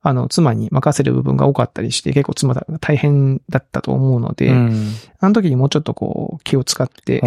[0.00, 4.88] あの、妻に任せる部分が多かったりして、結構妻が大変だったと思うので、うん。
[5.18, 7.20] あの時にもうちょっとこう、気を使って、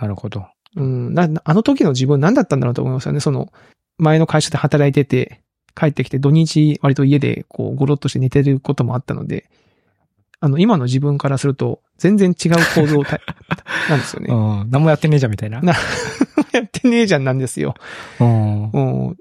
[0.00, 0.46] なるほど。
[0.76, 3.20] うん、なあの時の自分何だったんだろうと思いますよね。
[3.20, 3.52] その、
[3.98, 5.40] 前の会社で働いてて、
[5.74, 9.50] 帰ってきて土日割と家でこう、ゴロッとして寝てることもあったので、
[10.40, 13.20] あの、今の自分からすると、全然違う行動た
[13.88, 14.34] なんですようね。
[14.64, 14.70] ん。
[14.70, 15.60] 何もやってねえじゃんみたいな。
[15.60, 15.72] な
[16.52, 17.74] やってねえじゃんなんですよ。
[18.18, 18.70] うん。
[18.70, 18.80] う
[19.10, 19.16] ん。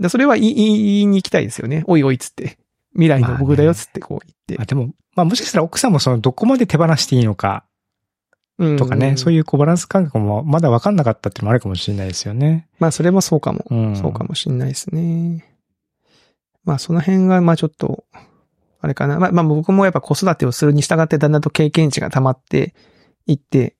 [0.00, 0.66] だそれは言い言
[1.02, 1.82] いに行きたいですよね。
[1.86, 2.58] おいおいっつって。
[2.92, 4.62] 未来の僕だよっつってこう言って。
[4.62, 7.69] あでも、まあもしかしたら奥さんもそのどこまで手放していいのかうん
[8.78, 9.38] とかね、そういう。
[9.38, 12.68] いうこうバランス感覚もまだ分かんなかったっていうのもあるかもしれないですよね。
[12.78, 13.64] まあそれもそうかも。
[13.70, 13.96] うん。
[13.96, 15.56] そうかもしんないですね。
[16.64, 18.04] まあその辺が、まあちょっと、
[18.80, 19.18] あれかな。
[19.18, 22.74] まあまあ僕もやっぱ子育てをするに従ってだんだんと経験値が溜まって
[23.26, 23.76] いって、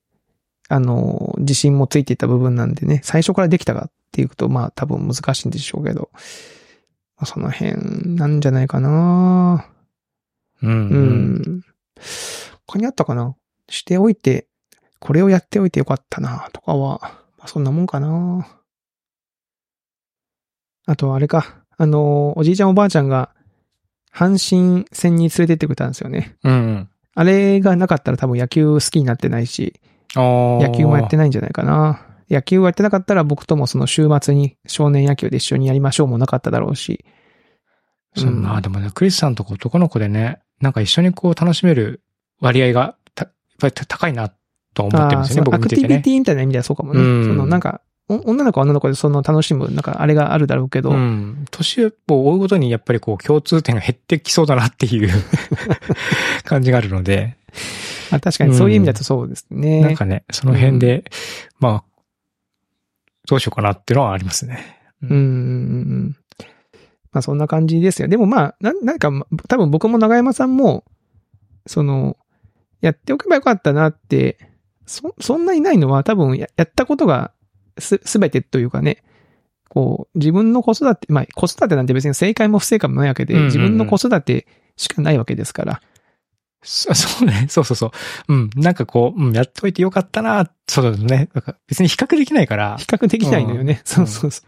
[0.69, 6.11] あの、自信もついていた部分なんでね、最初からできたかっていうと、まあ多分難しいんでしょうけど、
[7.17, 9.67] まあその辺なんじゃないかな
[10.63, 10.71] うん。
[10.71, 10.75] う。
[10.75, 11.63] うんん。
[12.67, 13.35] 他にあったかな
[13.69, 14.47] しておいて、
[15.01, 17.01] これをやっておいてよかったなとかは、
[17.39, 18.47] まあそんなもんかな
[20.87, 23.31] あとあれか、あの、おじいちゃんおばあちゃんが、
[24.15, 26.37] 阪神戦に連れてってくれたんですよね。
[26.45, 26.89] うんうん。
[27.15, 29.81] あれがなかったら多分野球好きになってないし。
[30.15, 32.05] 野球もやってないんじゃないかな。
[32.29, 37.05] 野球をやってなかったら僕ともその週末に少年野球で一緒にやりましょうもなかっただろうし。
[38.17, 42.03] そう、まあでもね、クリスさんとか男の子でね、なんか一緒にこう楽しめる
[42.41, 44.33] 割合がた、やっぱり高いな
[44.75, 46.03] とは思ってるんですよね、あーそのアクティビ。
[46.03, 47.01] ティみたいな意味ではそうかもね。
[47.01, 51.47] うんそのなんか、お女の子は女の子でその楽しむ、なんかあれがあるだろうけど、うん。
[51.51, 55.11] 年を追うごとにやっぱりこう共通点が減ってきそうだなっていう
[56.45, 57.37] 感じがあるので、
[58.11, 59.81] まあ確かにそういう意味だとそうですね。
[59.81, 61.05] なんかね、その辺で、
[61.61, 61.85] まあ、
[63.29, 64.81] どうしようかなっていうのはありますね。
[65.03, 65.27] うんうんうんう
[66.09, 66.17] ん。
[67.13, 68.09] まあそんな感じですよ。
[68.09, 70.85] でもまあ、な、なんか、ま多分僕も長山さんも、
[71.67, 72.17] その、
[72.81, 74.50] やっておけばよかったなって、
[74.87, 77.33] そ、そんなにないのは多分ややったことが
[77.79, 79.03] す、すべてというかね、
[79.69, 85.83] こう、自分の子育て、まあ子育てなんて別に正解も不正解もないわけで、自分の子育てしかないわけですから。
[86.63, 87.91] そ そうね、そうそうそう。
[88.33, 91.31] うん、なんかこう、うん、やっといてよかったな、そうだね。
[91.67, 93.73] 別に比較できないから比、較できないのよね。
[93.73, 94.43] うんそうそうそ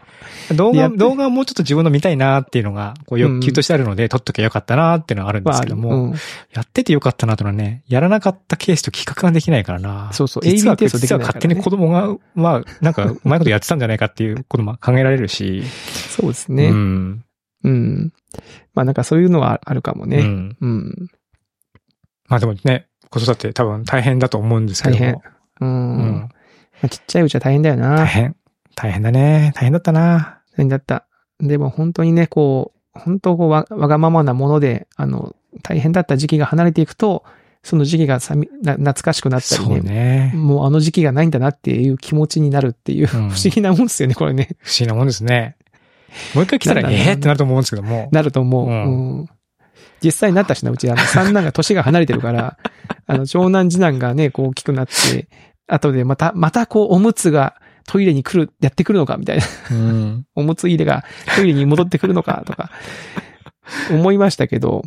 [0.51, 0.55] う。
[0.55, 5.53] 動画、動画をもうちょっと自分の見たいなっていうのが、こう欲求としてあるので、撮っときゃよかったなっていうのはあるんで。
[5.53, 6.15] すけども、うん。
[6.53, 10.11] やっててよかったなとはね、やらなかったケースと比較ができないからな。
[10.13, 15.63] そうそう実はテストでき実なからねはい勝手に子供が、まあ、なんか、うまいことやってたんじゃないかっていうことも考えられるし。
[16.17, 16.69] そうですね。
[16.69, 17.25] ううん。
[17.65, 18.13] ん。
[18.75, 20.19] まあなんかそういうのはあるかもね。
[20.19, 21.09] うん。
[22.33, 22.35] うん。
[22.35, 25.01] まあでもね、子育て多分大変だと思うんですけども。
[25.01, 25.23] 大変。
[25.61, 25.69] うん。
[25.69, 26.15] うん。
[26.15, 26.29] ま
[26.85, 27.97] あ、ちっちゃいうちは大変だよな。
[27.97, 28.37] 大変。
[28.75, 29.53] 大変だね。
[29.55, 30.41] 大変だったな。
[30.55, 31.07] 大変だった。
[31.41, 37.25] でも本当にね、こう、本当こうわ、わがままなもので、あの、大変だった時期が離れていくと、
[37.63, 39.83] その時期がさみな懐かしくなったりそうね。
[39.83, 40.33] ね。
[40.35, 44.49] もうあの時期がないんだなっていう気持ちになるっていう、うん不思議なもんですよね、これね。
[44.59, 45.57] 不思議なもんですね。
[46.35, 48.09] もう一回来たら、ええってなると思うんですけども。
[48.11, 48.69] なると思う。
[48.69, 49.29] うんうん
[50.03, 52.59] 実際になったしな、うち、あの、三男が年が離れてるから、
[53.07, 55.29] あの、長男次男がね、こう大きくなって、
[55.67, 57.55] 後でまた、またこう、おむつが
[57.87, 59.45] トイレに来る、やってくるのか、みたいな。
[59.71, 60.27] うん。
[60.35, 61.05] おむつ入れが
[61.37, 62.71] トイレに戻ってくるのか、とか、
[63.91, 64.83] 思いましたけど、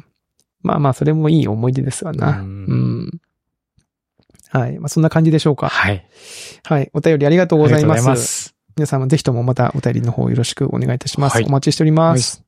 [0.61, 2.39] まあまあ、それもいい思い出ですわな。
[2.39, 3.19] ううんん。
[4.49, 4.79] はい。
[4.79, 5.69] まあ、そんな感じでしょうか。
[5.69, 6.05] はい。
[6.63, 6.89] はい。
[6.93, 8.07] お便りありがとうございます。
[8.07, 8.55] ます。
[8.77, 11.35] 皆さんもぜひともまたお便りの方よろしくお願いいたします。
[11.35, 12.37] はいお待ちしております。
[12.37, 12.44] はい。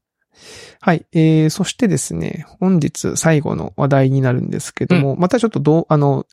[1.12, 6.26] えー、そしてですね、本日最後の話題になるんですけども、またちょっとどう、あの、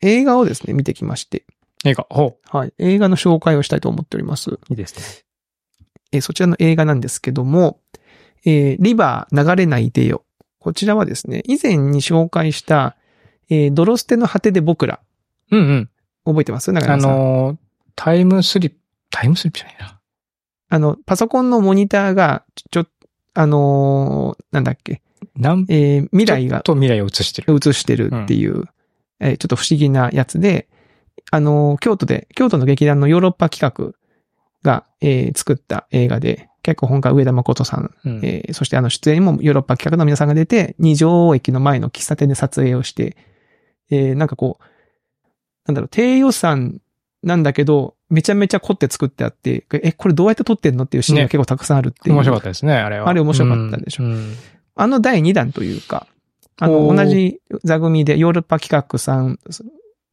[0.00, 1.44] 映画をですね、見てきまして、
[1.84, 2.72] 映画、ほはい。
[2.78, 4.50] 映画の紹介をしたいと思っております。
[4.50, 4.60] う。
[4.70, 5.24] いいですね。
[6.12, 7.80] えーそちらの映画なんですけども、
[8.44, 10.24] えーリバー流れないでよ。
[10.58, 12.96] こちらはですね、以前に紹介した、
[13.48, 15.00] えードロステの果てで僕ら。
[15.50, 15.90] うんうん。
[16.24, 16.70] 覚えてます？
[16.70, 17.10] 長あ山さん。
[17.10, 17.56] のー、
[17.96, 18.78] タイムスリップ、
[19.10, 20.00] タイムスリップじゃないな。
[20.68, 22.90] あの、パソコンのモニターが、ちょ、ちょ
[23.34, 25.02] あのーなんだっけ、
[25.36, 26.60] なんえー未来が。
[26.62, 27.54] と未来を映してる。
[27.54, 28.64] 映してるっていう、
[29.20, 30.68] えーちょっと不思議なやつで、
[31.30, 33.94] あのー京都で、京都の劇団のヨーロッパ企画
[34.62, 38.20] が、えー作った映画で、脚本家上田誠さん、うん。
[38.24, 43.16] えーそしてあの出演にもヨーロッパ企画の皆さんが出て、二条駅の前の喫茶店で撮影をして、
[43.90, 44.64] えーなんかこう、
[45.66, 46.80] なんだろう、低予算
[47.22, 52.14] なんだけど、めちゃめちゃ凝って作ってあって、え、これどうやって撮ってんのっていうシーンがね結構たくさんあるっていう。
[52.16, 53.08] 面白かったですね、あれは。
[53.08, 54.34] あれ面白かったでしょうんうん
[54.74, 56.06] あの第2弾というか、
[56.58, 59.38] あの、同じ座組でヨーロッパ企画さん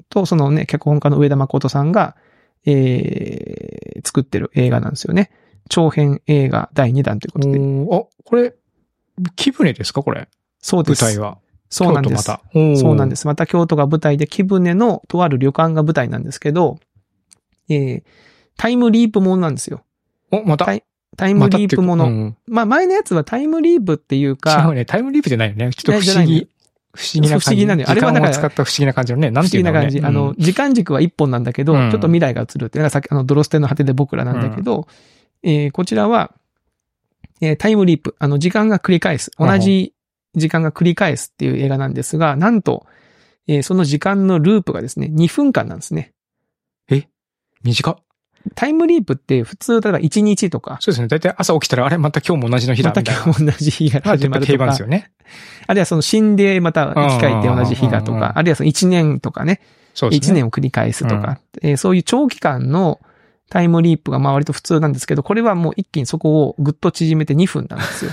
[0.09, 2.17] と、そのね、脚本家の上田誠さんが、
[2.65, 5.31] えー、作ってる映画なんですよね。
[5.69, 7.57] 長編映画第2弾ということで。
[7.57, 8.53] あ、これ、
[9.37, 10.03] 木船ですか？
[10.03, 10.27] これ。
[10.59, 11.03] そうです。
[11.05, 11.37] 舞台は。
[11.69, 12.25] そうなんです。
[12.25, 12.79] 京都また。。
[12.81, 13.27] そうなんですす。
[13.27, 16.79] また京都が舞台で、木船のとある旅館が舞台なんですけど、
[17.69, 18.03] えー、
[18.57, 19.83] タイムリープものなんですよ。
[20.31, 20.65] お、また？
[21.17, 22.05] タイムリープもの。
[22.05, 24.85] うんまあ前のやつはタイムリープっていう違か、うね。
[24.85, 25.71] タイムリープじゃないよね。
[25.73, 26.47] ちょっと不思議。
[26.93, 27.45] 不思議な感じ。
[27.45, 29.31] 不思議なのよあれはだか使った不思議な感じのね。
[29.31, 30.19] なん不ていうのね思議な感じ。
[30.19, 34.87] あの、、時間軸は一本なんだけど、うんちょっと未来が映るっていうのがさっき、あの、ドロステの果てで僕らなんだけど、
[35.43, 36.31] えーこちらは、
[37.41, 38.15] えータイムリープ。
[38.19, 39.31] あの、時間が繰り返す。
[39.37, 39.93] 同じ
[40.35, 42.85] 時間が繰り返すっていう映画なんですが、なんと、
[43.47, 46.13] えーその時間のループがですね、2分間なんですね。
[47.63, 47.95] 短っ。
[48.55, 51.07] タイムリープって普通、例えば1日とか、そうですね。
[51.07, 53.01] だいたい朝起きたら、あれ、また今日も同じの日だ、また。
[53.01, 55.11] 今日同じ日がまあ始まるとか定番です、よね。
[55.67, 59.61] あるいはその死んでまた生き返って同じ日がとうんうんうんうんか、あるいはその1年とかね、
[59.93, 60.31] そうですね。
[60.31, 62.99] 1年を繰り返すとか、えーそういう長期間の
[63.49, 68.11] タイムリープがまあ割と普通なんですけど、これはもう一気にそこをぐっと縮めて2分なんですよ。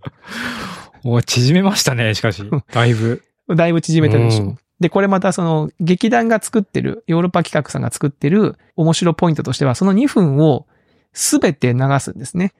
[1.04, 2.42] お縮めましたね、しかし。
[2.72, 3.22] だいぶ。
[3.54, 4.44] だいぶ縮めてるでしょ。
[4.44, 10.66] うんで、これまたその劇団が作ってる、ヨーロッパ企画さんが作ってる面白ポイントとしては、その2分を
[11.12, 12.52] すべて流すんですね。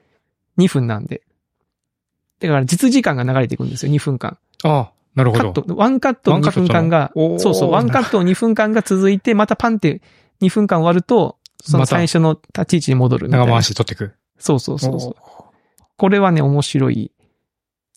[0.57, 1.21] 2分なんで。
[2.39, 4.37] だから実時間が流れていくんですよ、2分間。
[4.63, 5.53] ああ、なるほど。
[5.53, 10.01] カット、ワンカットの2分間が、そうそう、ワンカットの2分間が続いて、またパンって
[10.41, 13.29] 2分間終わると、その最初の立ち位置に戻る。
[13.29, 14.13] 長回しで取っていく。
[14.39, 15.15] そうそうそうそう。
[15.97, 17.11] これはね、面白い。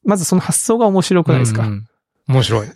[0.04, 1.86] まずその発想が面白くないですか、うんうん
[2.28, 2.68] 面白い。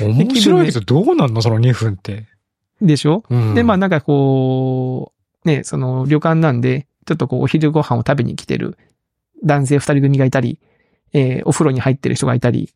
[0.00, 1.42] 面白いけど、どうなんの？
[1.42, 2.26] その2分って。
[2.80, 3.54] でしょ、うん。
[3.54, 5.12] で、まあなんかこ
[5.44, 8.76] う、ね、その旅館なんで、ちょっとこうお昼ご飯を食べに来てる
[9.44, 10.58] 男性二人組がいたり、
[11.12, 12.72] えーお風呂に入ってる人がいたり、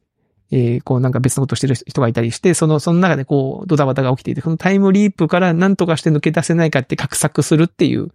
[0.50, 8.12] えーこうなんか別のことしてる人がいたりして、その、その中でこうドタバタが起きていて、このタイムリープから何とかして抜け出せないかって画策するっていう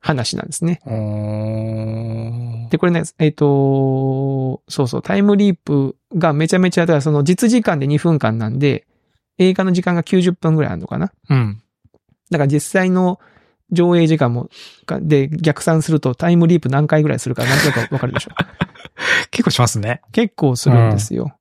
[0.00, 0.80] 話なんですね。
[0.86, 0.92] うー
[2.66, 8.86] んで、これね、えっ、と、そうそう、タイムリープがめちゃめちゃ、だからその実時間で2分間なんで、
[9.38, 11.62] 映画の時間が90分ぐらいあるのかなうん。
[12.30, 13.20] だから実際の
[13.70, 14.48] 上映時間も、
[14.86, 18.30] かで逆算するとタイムリープ何回ぐらいするかなんとなくわかるでしょ？
[19.30, 20.00] 結構しますね。
[20.12, 21.36] 結構するんですよ。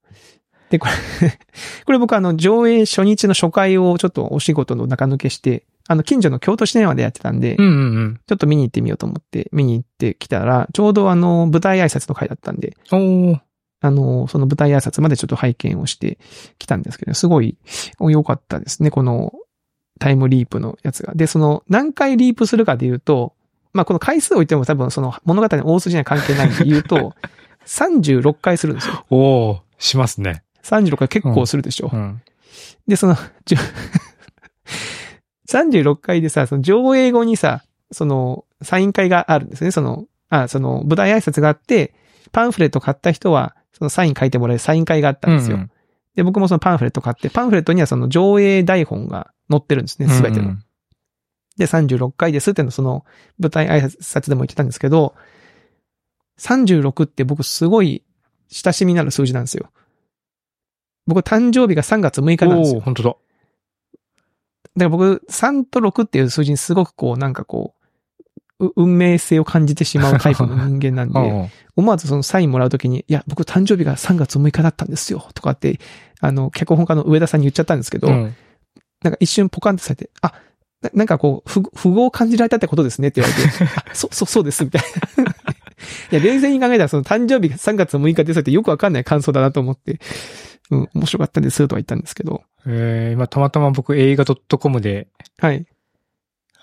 [0.69, 0.93] で、これ、
[1.85, 8.21] これ僕あの上映初日の初回をちょっとお仕事の中抜けして、あの近所の京都シネマでやってたんで、うんうんうん。
[8.25, 12.75] ちょっと見に行ってみようと思って見に行ってきたら、ちょうどあの舞台挨拶の回だったんで、
[13.81, 16.17] あの、その舞台挨拶までちょっと拝見をして
[16.57, 17.57] きたんですけど、すごい
[17.99, 19.33] 良かったですね、この
[19.99, 21.13] タイムリープのやつが。
[21.13, 23.33] で、その何回リープするかで言うと、
[23.73, 27.13] まあこの回数を言っても多分その物語の大筋には関係ないんで言うと、
[27.67, 29.05] 36回するんですよ。
[29.09, 30.43] おーしますね。
[30.63, 31.91] 36回結構するでしょ。
[31.93, 32.21] うん。
[32.87, 33.17] で、その、
[35.49, 39.71] 36回でさ、その上映後にさ、その、サイン会があるんですね。
[39.71, 41.93] その、あ、その、舞台挨拶があって、
[42.31, 45.57] パンフレット買った人は、そのサイン書いてもらえるサイン会があったんですよ。
[45.57, 45.71] うんうん
[46.15, 50.47] で、僕もそのパンフレット買って、パンフレットにはその上映台本が載ってるんですね、すべての。
[50.47, 50.63] うん
[51.57, 53.05] で、36回ですってのその
[53.39, 55.15] 舞台挨拶でも言ってたんですけど、
[56.37, 58.03] 36って僕すごい
[58.49, 59.71] 親しみのある数字なんですよ。
[61.07, 62.83] 僕誕生日が3月6日なんですよおー。
[62.83, 63.15] 本当だ。
[64.77, 67.73] だから僕、3と6っていう数字にすごくこう、なんかこ
[68.59, 75.79] う、う運命性を感じてしまうタイプの人間なんで、 思わずそのサインもらうときに、いや、僕誕生日が3月6日だったんですよ、とかって、
[76.21, 78.35] あの、脚本家の上田さんに言っちゃったんですけど、うん。
[79.03, 80.33] なんか一瞬ポカンってされて、あ、
[80.81, 84.81] ななんかこう、不、不合を感じられたってことですねって言われて、 あ、そ、そ、そうです、みたい
[85.17, 85.23] な。
[86.11, 89.99] いや、冷静に考えたらその誕生日が3月6日ですってよくわかんない感想だなと思って、
[90.71, 95.65] うん、面白かったですとは言ったんですけど、えー今たまたま僕映画 .com で、はい。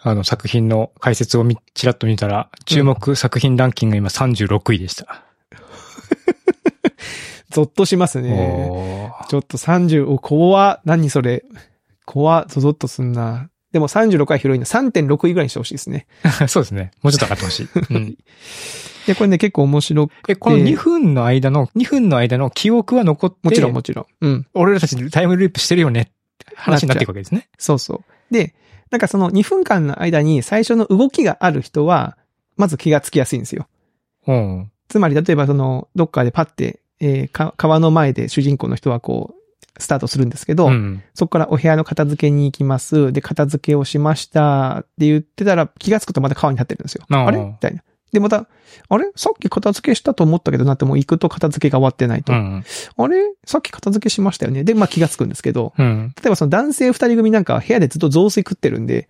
[0.04, 5.22] あの作品の解説をみちらっと見たら、注目作品ランキングが今36位でした。
[7.50, 9.12] ゾッとしますね。
[9.28, 11.44] ちょっと30、お、怖何それ。
[12.04, 13.48] 怖ゾゾッとすんな。
[13.70, 16.06] でも36は広いんで3.6位ぐらいにしてほしいですね。
[16.48, 16.90] そうですね。
[17.02, 17.68] もうちょっと上がってほしい。
[17.90, 18.18] うん
[19.06, 24.06] で、これね、結構面白く、え、この2分の間の、2分の間の記憶は残って、もちろんもちろん。
[24.20, 24.46] うん。
[24.54, 26.12] 俺らたちタイムループしてるよねって
[26.56, 27.48] 話になっていくわけですね。
[27.58, 28.34] そうそう。
[28.34, 28.54] で、
[28.90, 32.16] なんかその2分間の間に最初の動きがある人は、
[32.56, 33.66] まず気がつきやすいんですよ。
[34.26, 34.70] うん。
[34.88, 39.42] つまり、例えばその、どっかでパッて、えーか川の前で主人公の人はこう、
[39.78, 41.02] スタートするんですけど、うん。
[41.14, 43.12] そこからお部屋の片付けに行きます。
[43.12, 44.80] で、片付けをしました。
[44.80, 47.04] って言ってたら、気がつくとまた川に立ってるんですよ。
[47.08, 47.82] あれみたいな。
[48.12, 48.46] で、また、
[48.88, 49.10] あれ？
[49.16, 52.32] さっき片付けしたと思ったけどなってもう行くと片付けが終わってないと。
[52.32, 52.64] うん。
[52.96, 53.32] あれ？
[53.44, 54.64] さっき片付けしましたよね。
[54.64, 56.14] で、まあ気がつくんですけど、うん。
[56.16, 59.08] 例えばその男性二人組なんかは部屋でずっと雑炊食ってるんで、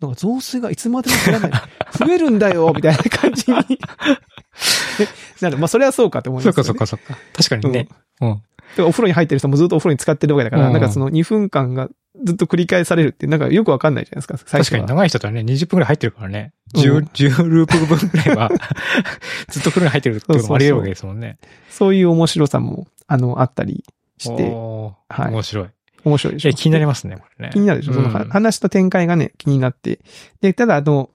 [0.00, 1.62] なんか雑炊がいつまでも減らない。
[1.98, 3.56] 増えるんだよみたいな感じに。
[5.40, 6.78] なるまあそれはそうかと思いそっますよ、ね。
[6.78, 7.22] かそっかそっか。
[7.36, 7.88] 確かにね。
[8.20, 8.42] うん。
[8.76, 11.88] でお風呂に入ってる人もずっとお風呂に使ってるわけだから、うんなんかその2分間が
[12.22, 14.58] ずっと繰り返されるって、なんかよくわかんないじゃないですか。
[14.58, 16.52] 確かに長い人とはね、20分くらい入ってるからね。
[16.74, 18.50] うん10、10ループ分くらいは、
[19.48, 21.38] ずっと風呂に入ってるってこともあり得るわけですもんね。
[21.70, 23.84] そういう面白さも、あの、あったり
[24.18, 25.68] して、はい面白い。
[26.04, 26.48] 面白いでしょ。
[26.48, 27.52] え、気になりますね、これね。
[27.52, 30.00] 気になるでしょ、そのは話の展開がね、気になって。
[30.40, 31.10] で、ただあの、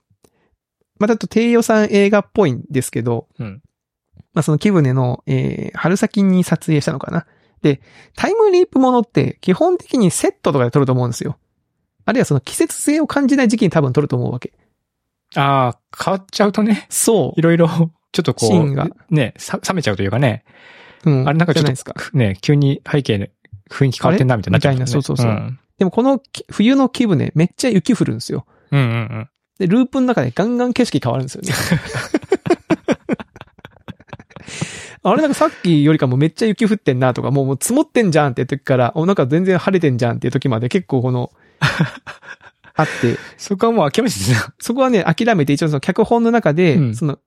[0.98, 3.62] またちょっと低予算映画っぽいんですけど、うん。
[4.34, 7.26] まあその木船の、えー、春先に撮影したのかな。
[7.62, 7.82] で、
[8.16, 11.38] タイムリープものって基本的にセットとかで撮ると思うんですよ。
[12.06, 14.54] あるいはその季節性を感じない時期に多分撮ると思うわけ。
[15.36, 17.42] ああ、変わっちゃうとね、そうい。
[17.42, 17.68] ろいろ、
[18.12, 20.44] ちょっとこシーンがう、ね、さ冷めちゃうというかね、
[21.06, 21.28] うん。
[21.28, 21.94] あれなんかちょっじゃないですか。
[21.94, 23.28] と、ね、急に背景の
[23.70, 28.46] 雰囲気変わってんな、みたいになっちゃう、みたいなそうそうそうでもこのき冬の気分ね、めっちゃ雪降るんですよ。
[28.72, 29.30] うんうんうん。
[29.60, 31.54] で、ループの中でガンガン景色変わるんですよね。
[35.12, 41.32] あれなんかさっきよりかもめっちゃ雪降ってんなとか、もうもう積もってんじゃんっていう時から、お、なんか全然晴れてんじゃんっていう時まで結構この、
[42.76, 44.34] あって、そこはもう諦めてた。
[44.34, 44.54] な。
[44.60, 46.96] そこはね、諦めて一応その脚本の中で、うん。
[46.96, 47.20] その、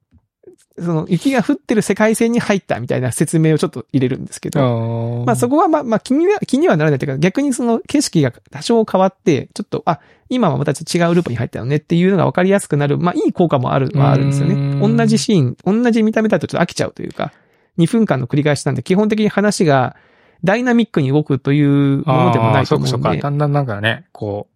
[0.78, 14.54] その雪が降ってる世界線に入ったみたいな説明をちょっと入れるんですけど、まあそこ、こはまあまあ気には、気にはならないというか、逆にその景色が多少変わって、ちょっと、あ、今はまたちょっと違うループに入ったよねっていうのが分かりやすくなる、まあいい効果もある、はあるんですようね。
[14.54, 14.96] ん。
[14.96, 17.32] 同じシーン、同じ見た目だとちょっと飽きちゃうというか、
[17.78, 19.96] 2分間の繰り返しなんで、基本的に話が
[20.44, 23.12] ダイナミックに動くというものでもないと思そううんかそうか。
[23.12, 23.30] でだ。
[23.30, 24.48] んだんなんかね、こ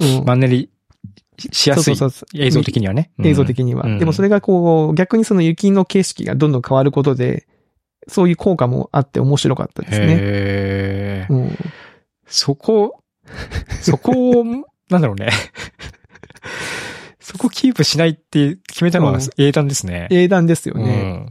[0.00, 0.70] うんう、マンネリ
[1.38, 3.10] しやすいそうそうそう映像的にはね。
[3.22, 3.84] 映像的には。
[3.84, 7.46] うんでもそれがこう、逆にその雪の景色がどんどん変わることで、
[8.06, 10.06] そういう効果もあって面白かったですね。
[10.18, 11.56] へーうん
[12.26, 13.00] そこ、
[13.80, 14.44] そこを、
[14.90, 15.28] なんだろうね。
[17.20, 20.08] そこキープしないって決めたのはうん英断ですね。
[20.10, 21.26] 英断ですようね。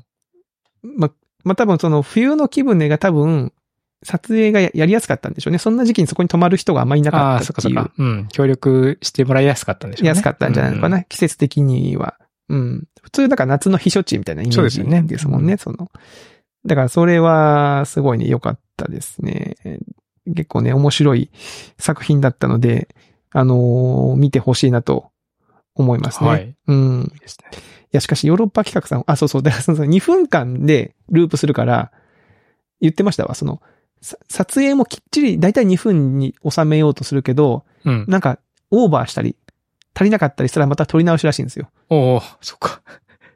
[0.88, 0.98] ん。
[0.98, 1.12] ま、
[1.44, 3.54] まあ、多分その冬の気分ねが多分、
[4.06, 5.58] 撮影がややりやすかったんでしょうね。
[5.58, 7.74] そんな時期にそこに泊まる人があんまりいなああ、かったっていう。
[7.74, 7.92] そっかそっか。
[7.98, 8.28] うん。
[8.32, 10.10] 協力してもらいやすかったんでしょうね。
[10.10, 12.16] 安かったんじゃないのかな、季節的には。
[12.50, 12.88] うん。
[13.02, 15.90] 普通、だから夏の避暑地みたいなイメージですよねですもんね、うんその。
[16.66, 19.56] だからそれは、すごいね、良かったですね。
[20.26, 21.30] 結構ね、面白い
[21.78, 22.90] 作品だったので、
[23.32, 25.12] あのー見てほしいなと
[25.76, 26.30] 思いますね。
[26.30, 26.56] はい。
[26.68, 27.12] うん。
[27.14, 27.58] いいですね。
[27.58, 27.62] い
[27.92, 31.92] や、しかしヨーロッパ企画さん、あ、そうそう、だからその2分間でループするから、
[32.82, 33.62] 言ってましたわ、その、
[34.02, 38.06] さ撮影もきっちり、だいたい2分に収めようとするけど、うん。
[38.08, 38.40] なんか、
[38.72, 39.36] オーバーしたり、
[39.96, 41.70] 足りなかったりしたらまた撮り直しらしいんですよ。
[41.90, 42.82] おおそっか。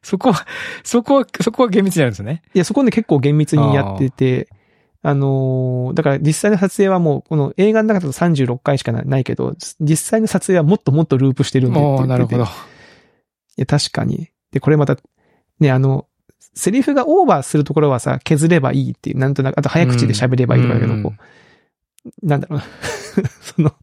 [0.01, 0.47] そこは、
[0.83, 2.41] そこは、そこは厳密になるんですね。
[2.53, 4.47] いや、そこで結構厳密にやってて、
[5.07, 12.03] あのーだから実際の撮影はもう、この映画の中だと36回しかなないけど、実際の撮影はもっともっとループしてるんでって言ってて。
[12.03, 12.43] おおなるほど。
[12.43, 12.47] い
[13.55, 14.27] や、確かに。
[14.51, 14.97] で、これまた、
[15.61, 16.07] ね、あの、
[16.53, 22.65] セリフがオーバーするところはさ、削ればいいっていう、なんとなく、あと早口で喋ればいいとかだけど、うんこう、なんだろうな。
[23.39, 23.73] その、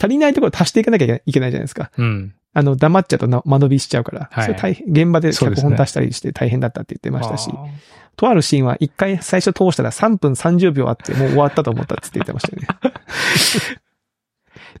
[0.00, 1.90] 足りないところ足していかなきゃいけないじゃないですか。
[1.96, 2.34] うん。
[2.52, 4.28] あの、黙っちゃうとな間延びしちゃうから。
[4.30, 7.68] はいそれ大変、現場で脚本出したりして大変だったって言ってましたし、あー
[8.16, 12.68] とあるシーンは一回最初通したら3分30秒あってもう終わったと思ったって言ってましたよね。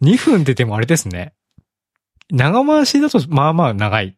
[0.02, 1.34] 2分ってでもあれですね。
[2.30, 4.16] 長回しだと、まあまあ長い。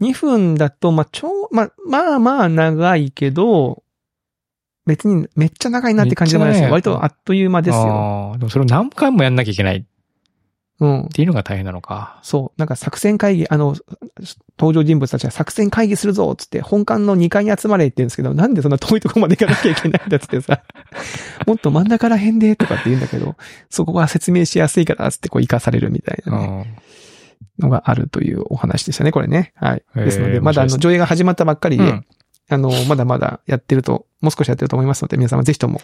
[0.00, 3.84] 2分だと、まあ、ちょう、まあ、まあまあ長いけど、
[4.86, 6.70] 別にめっちゃ長いなって感じでもないですよ。
[6.70, 7.80] 割とあっという間ですよ。
[7.82, 9.84] ああ、でもそれを何回もやんなきゃいけないっ
[10.82, 11.08] うん。
[11.10, 12.18] ていうのが大変なのか。
[12.24, 12.58] そう。
[12.58, 13.76] なんか作戦会議、あの、
[14.58, 20.62] 登場人物たちが作戦会議するぞつって本館の2階に集まれって言うんですけど、なんでそんな遠いとこまで行かなきゃいけないんだっつってさ、
[21.46, 23.36] もっと真ん中ら辺でとかって言うんだけど、
[23.70, 26.76] そこは説明しやすいからつってこう生かされるみたいなね、
[27.60, 29.52] のがあるというお話でしたね、これね。
[29.54, 29.84] はい。
[29.94, 32.06] ですので、まだあの、上映が始まったばっかりで、うん
[32.52, 35.80] あの、まだまだやってると、もう少しやってると思いますので、皆様ぜひとも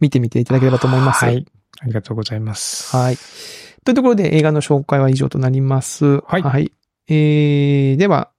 [0.00, 1.24] 見てみていただければと思います。
[1.24, 1.46] はい。
[1.80, 2.96] ありがとうございます。
[2.96, 3.16] はい。
[3.84, 6.20] というところで映画の紹介は以上となります。
[6.26, 6.72] はい
[7.08, 8.30] えー、では、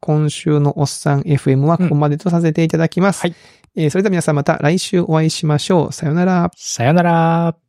[0.00, 3.22] 今週のおっさん FM はここまでとさせていただきます。
[3.22, 3.34] はい。
[3.76, 5.92] えーそれでは皆さんまた来週お会いしましょう。
[5.92, 6.50] さよなら。
[6.56, 7.67] さよなら。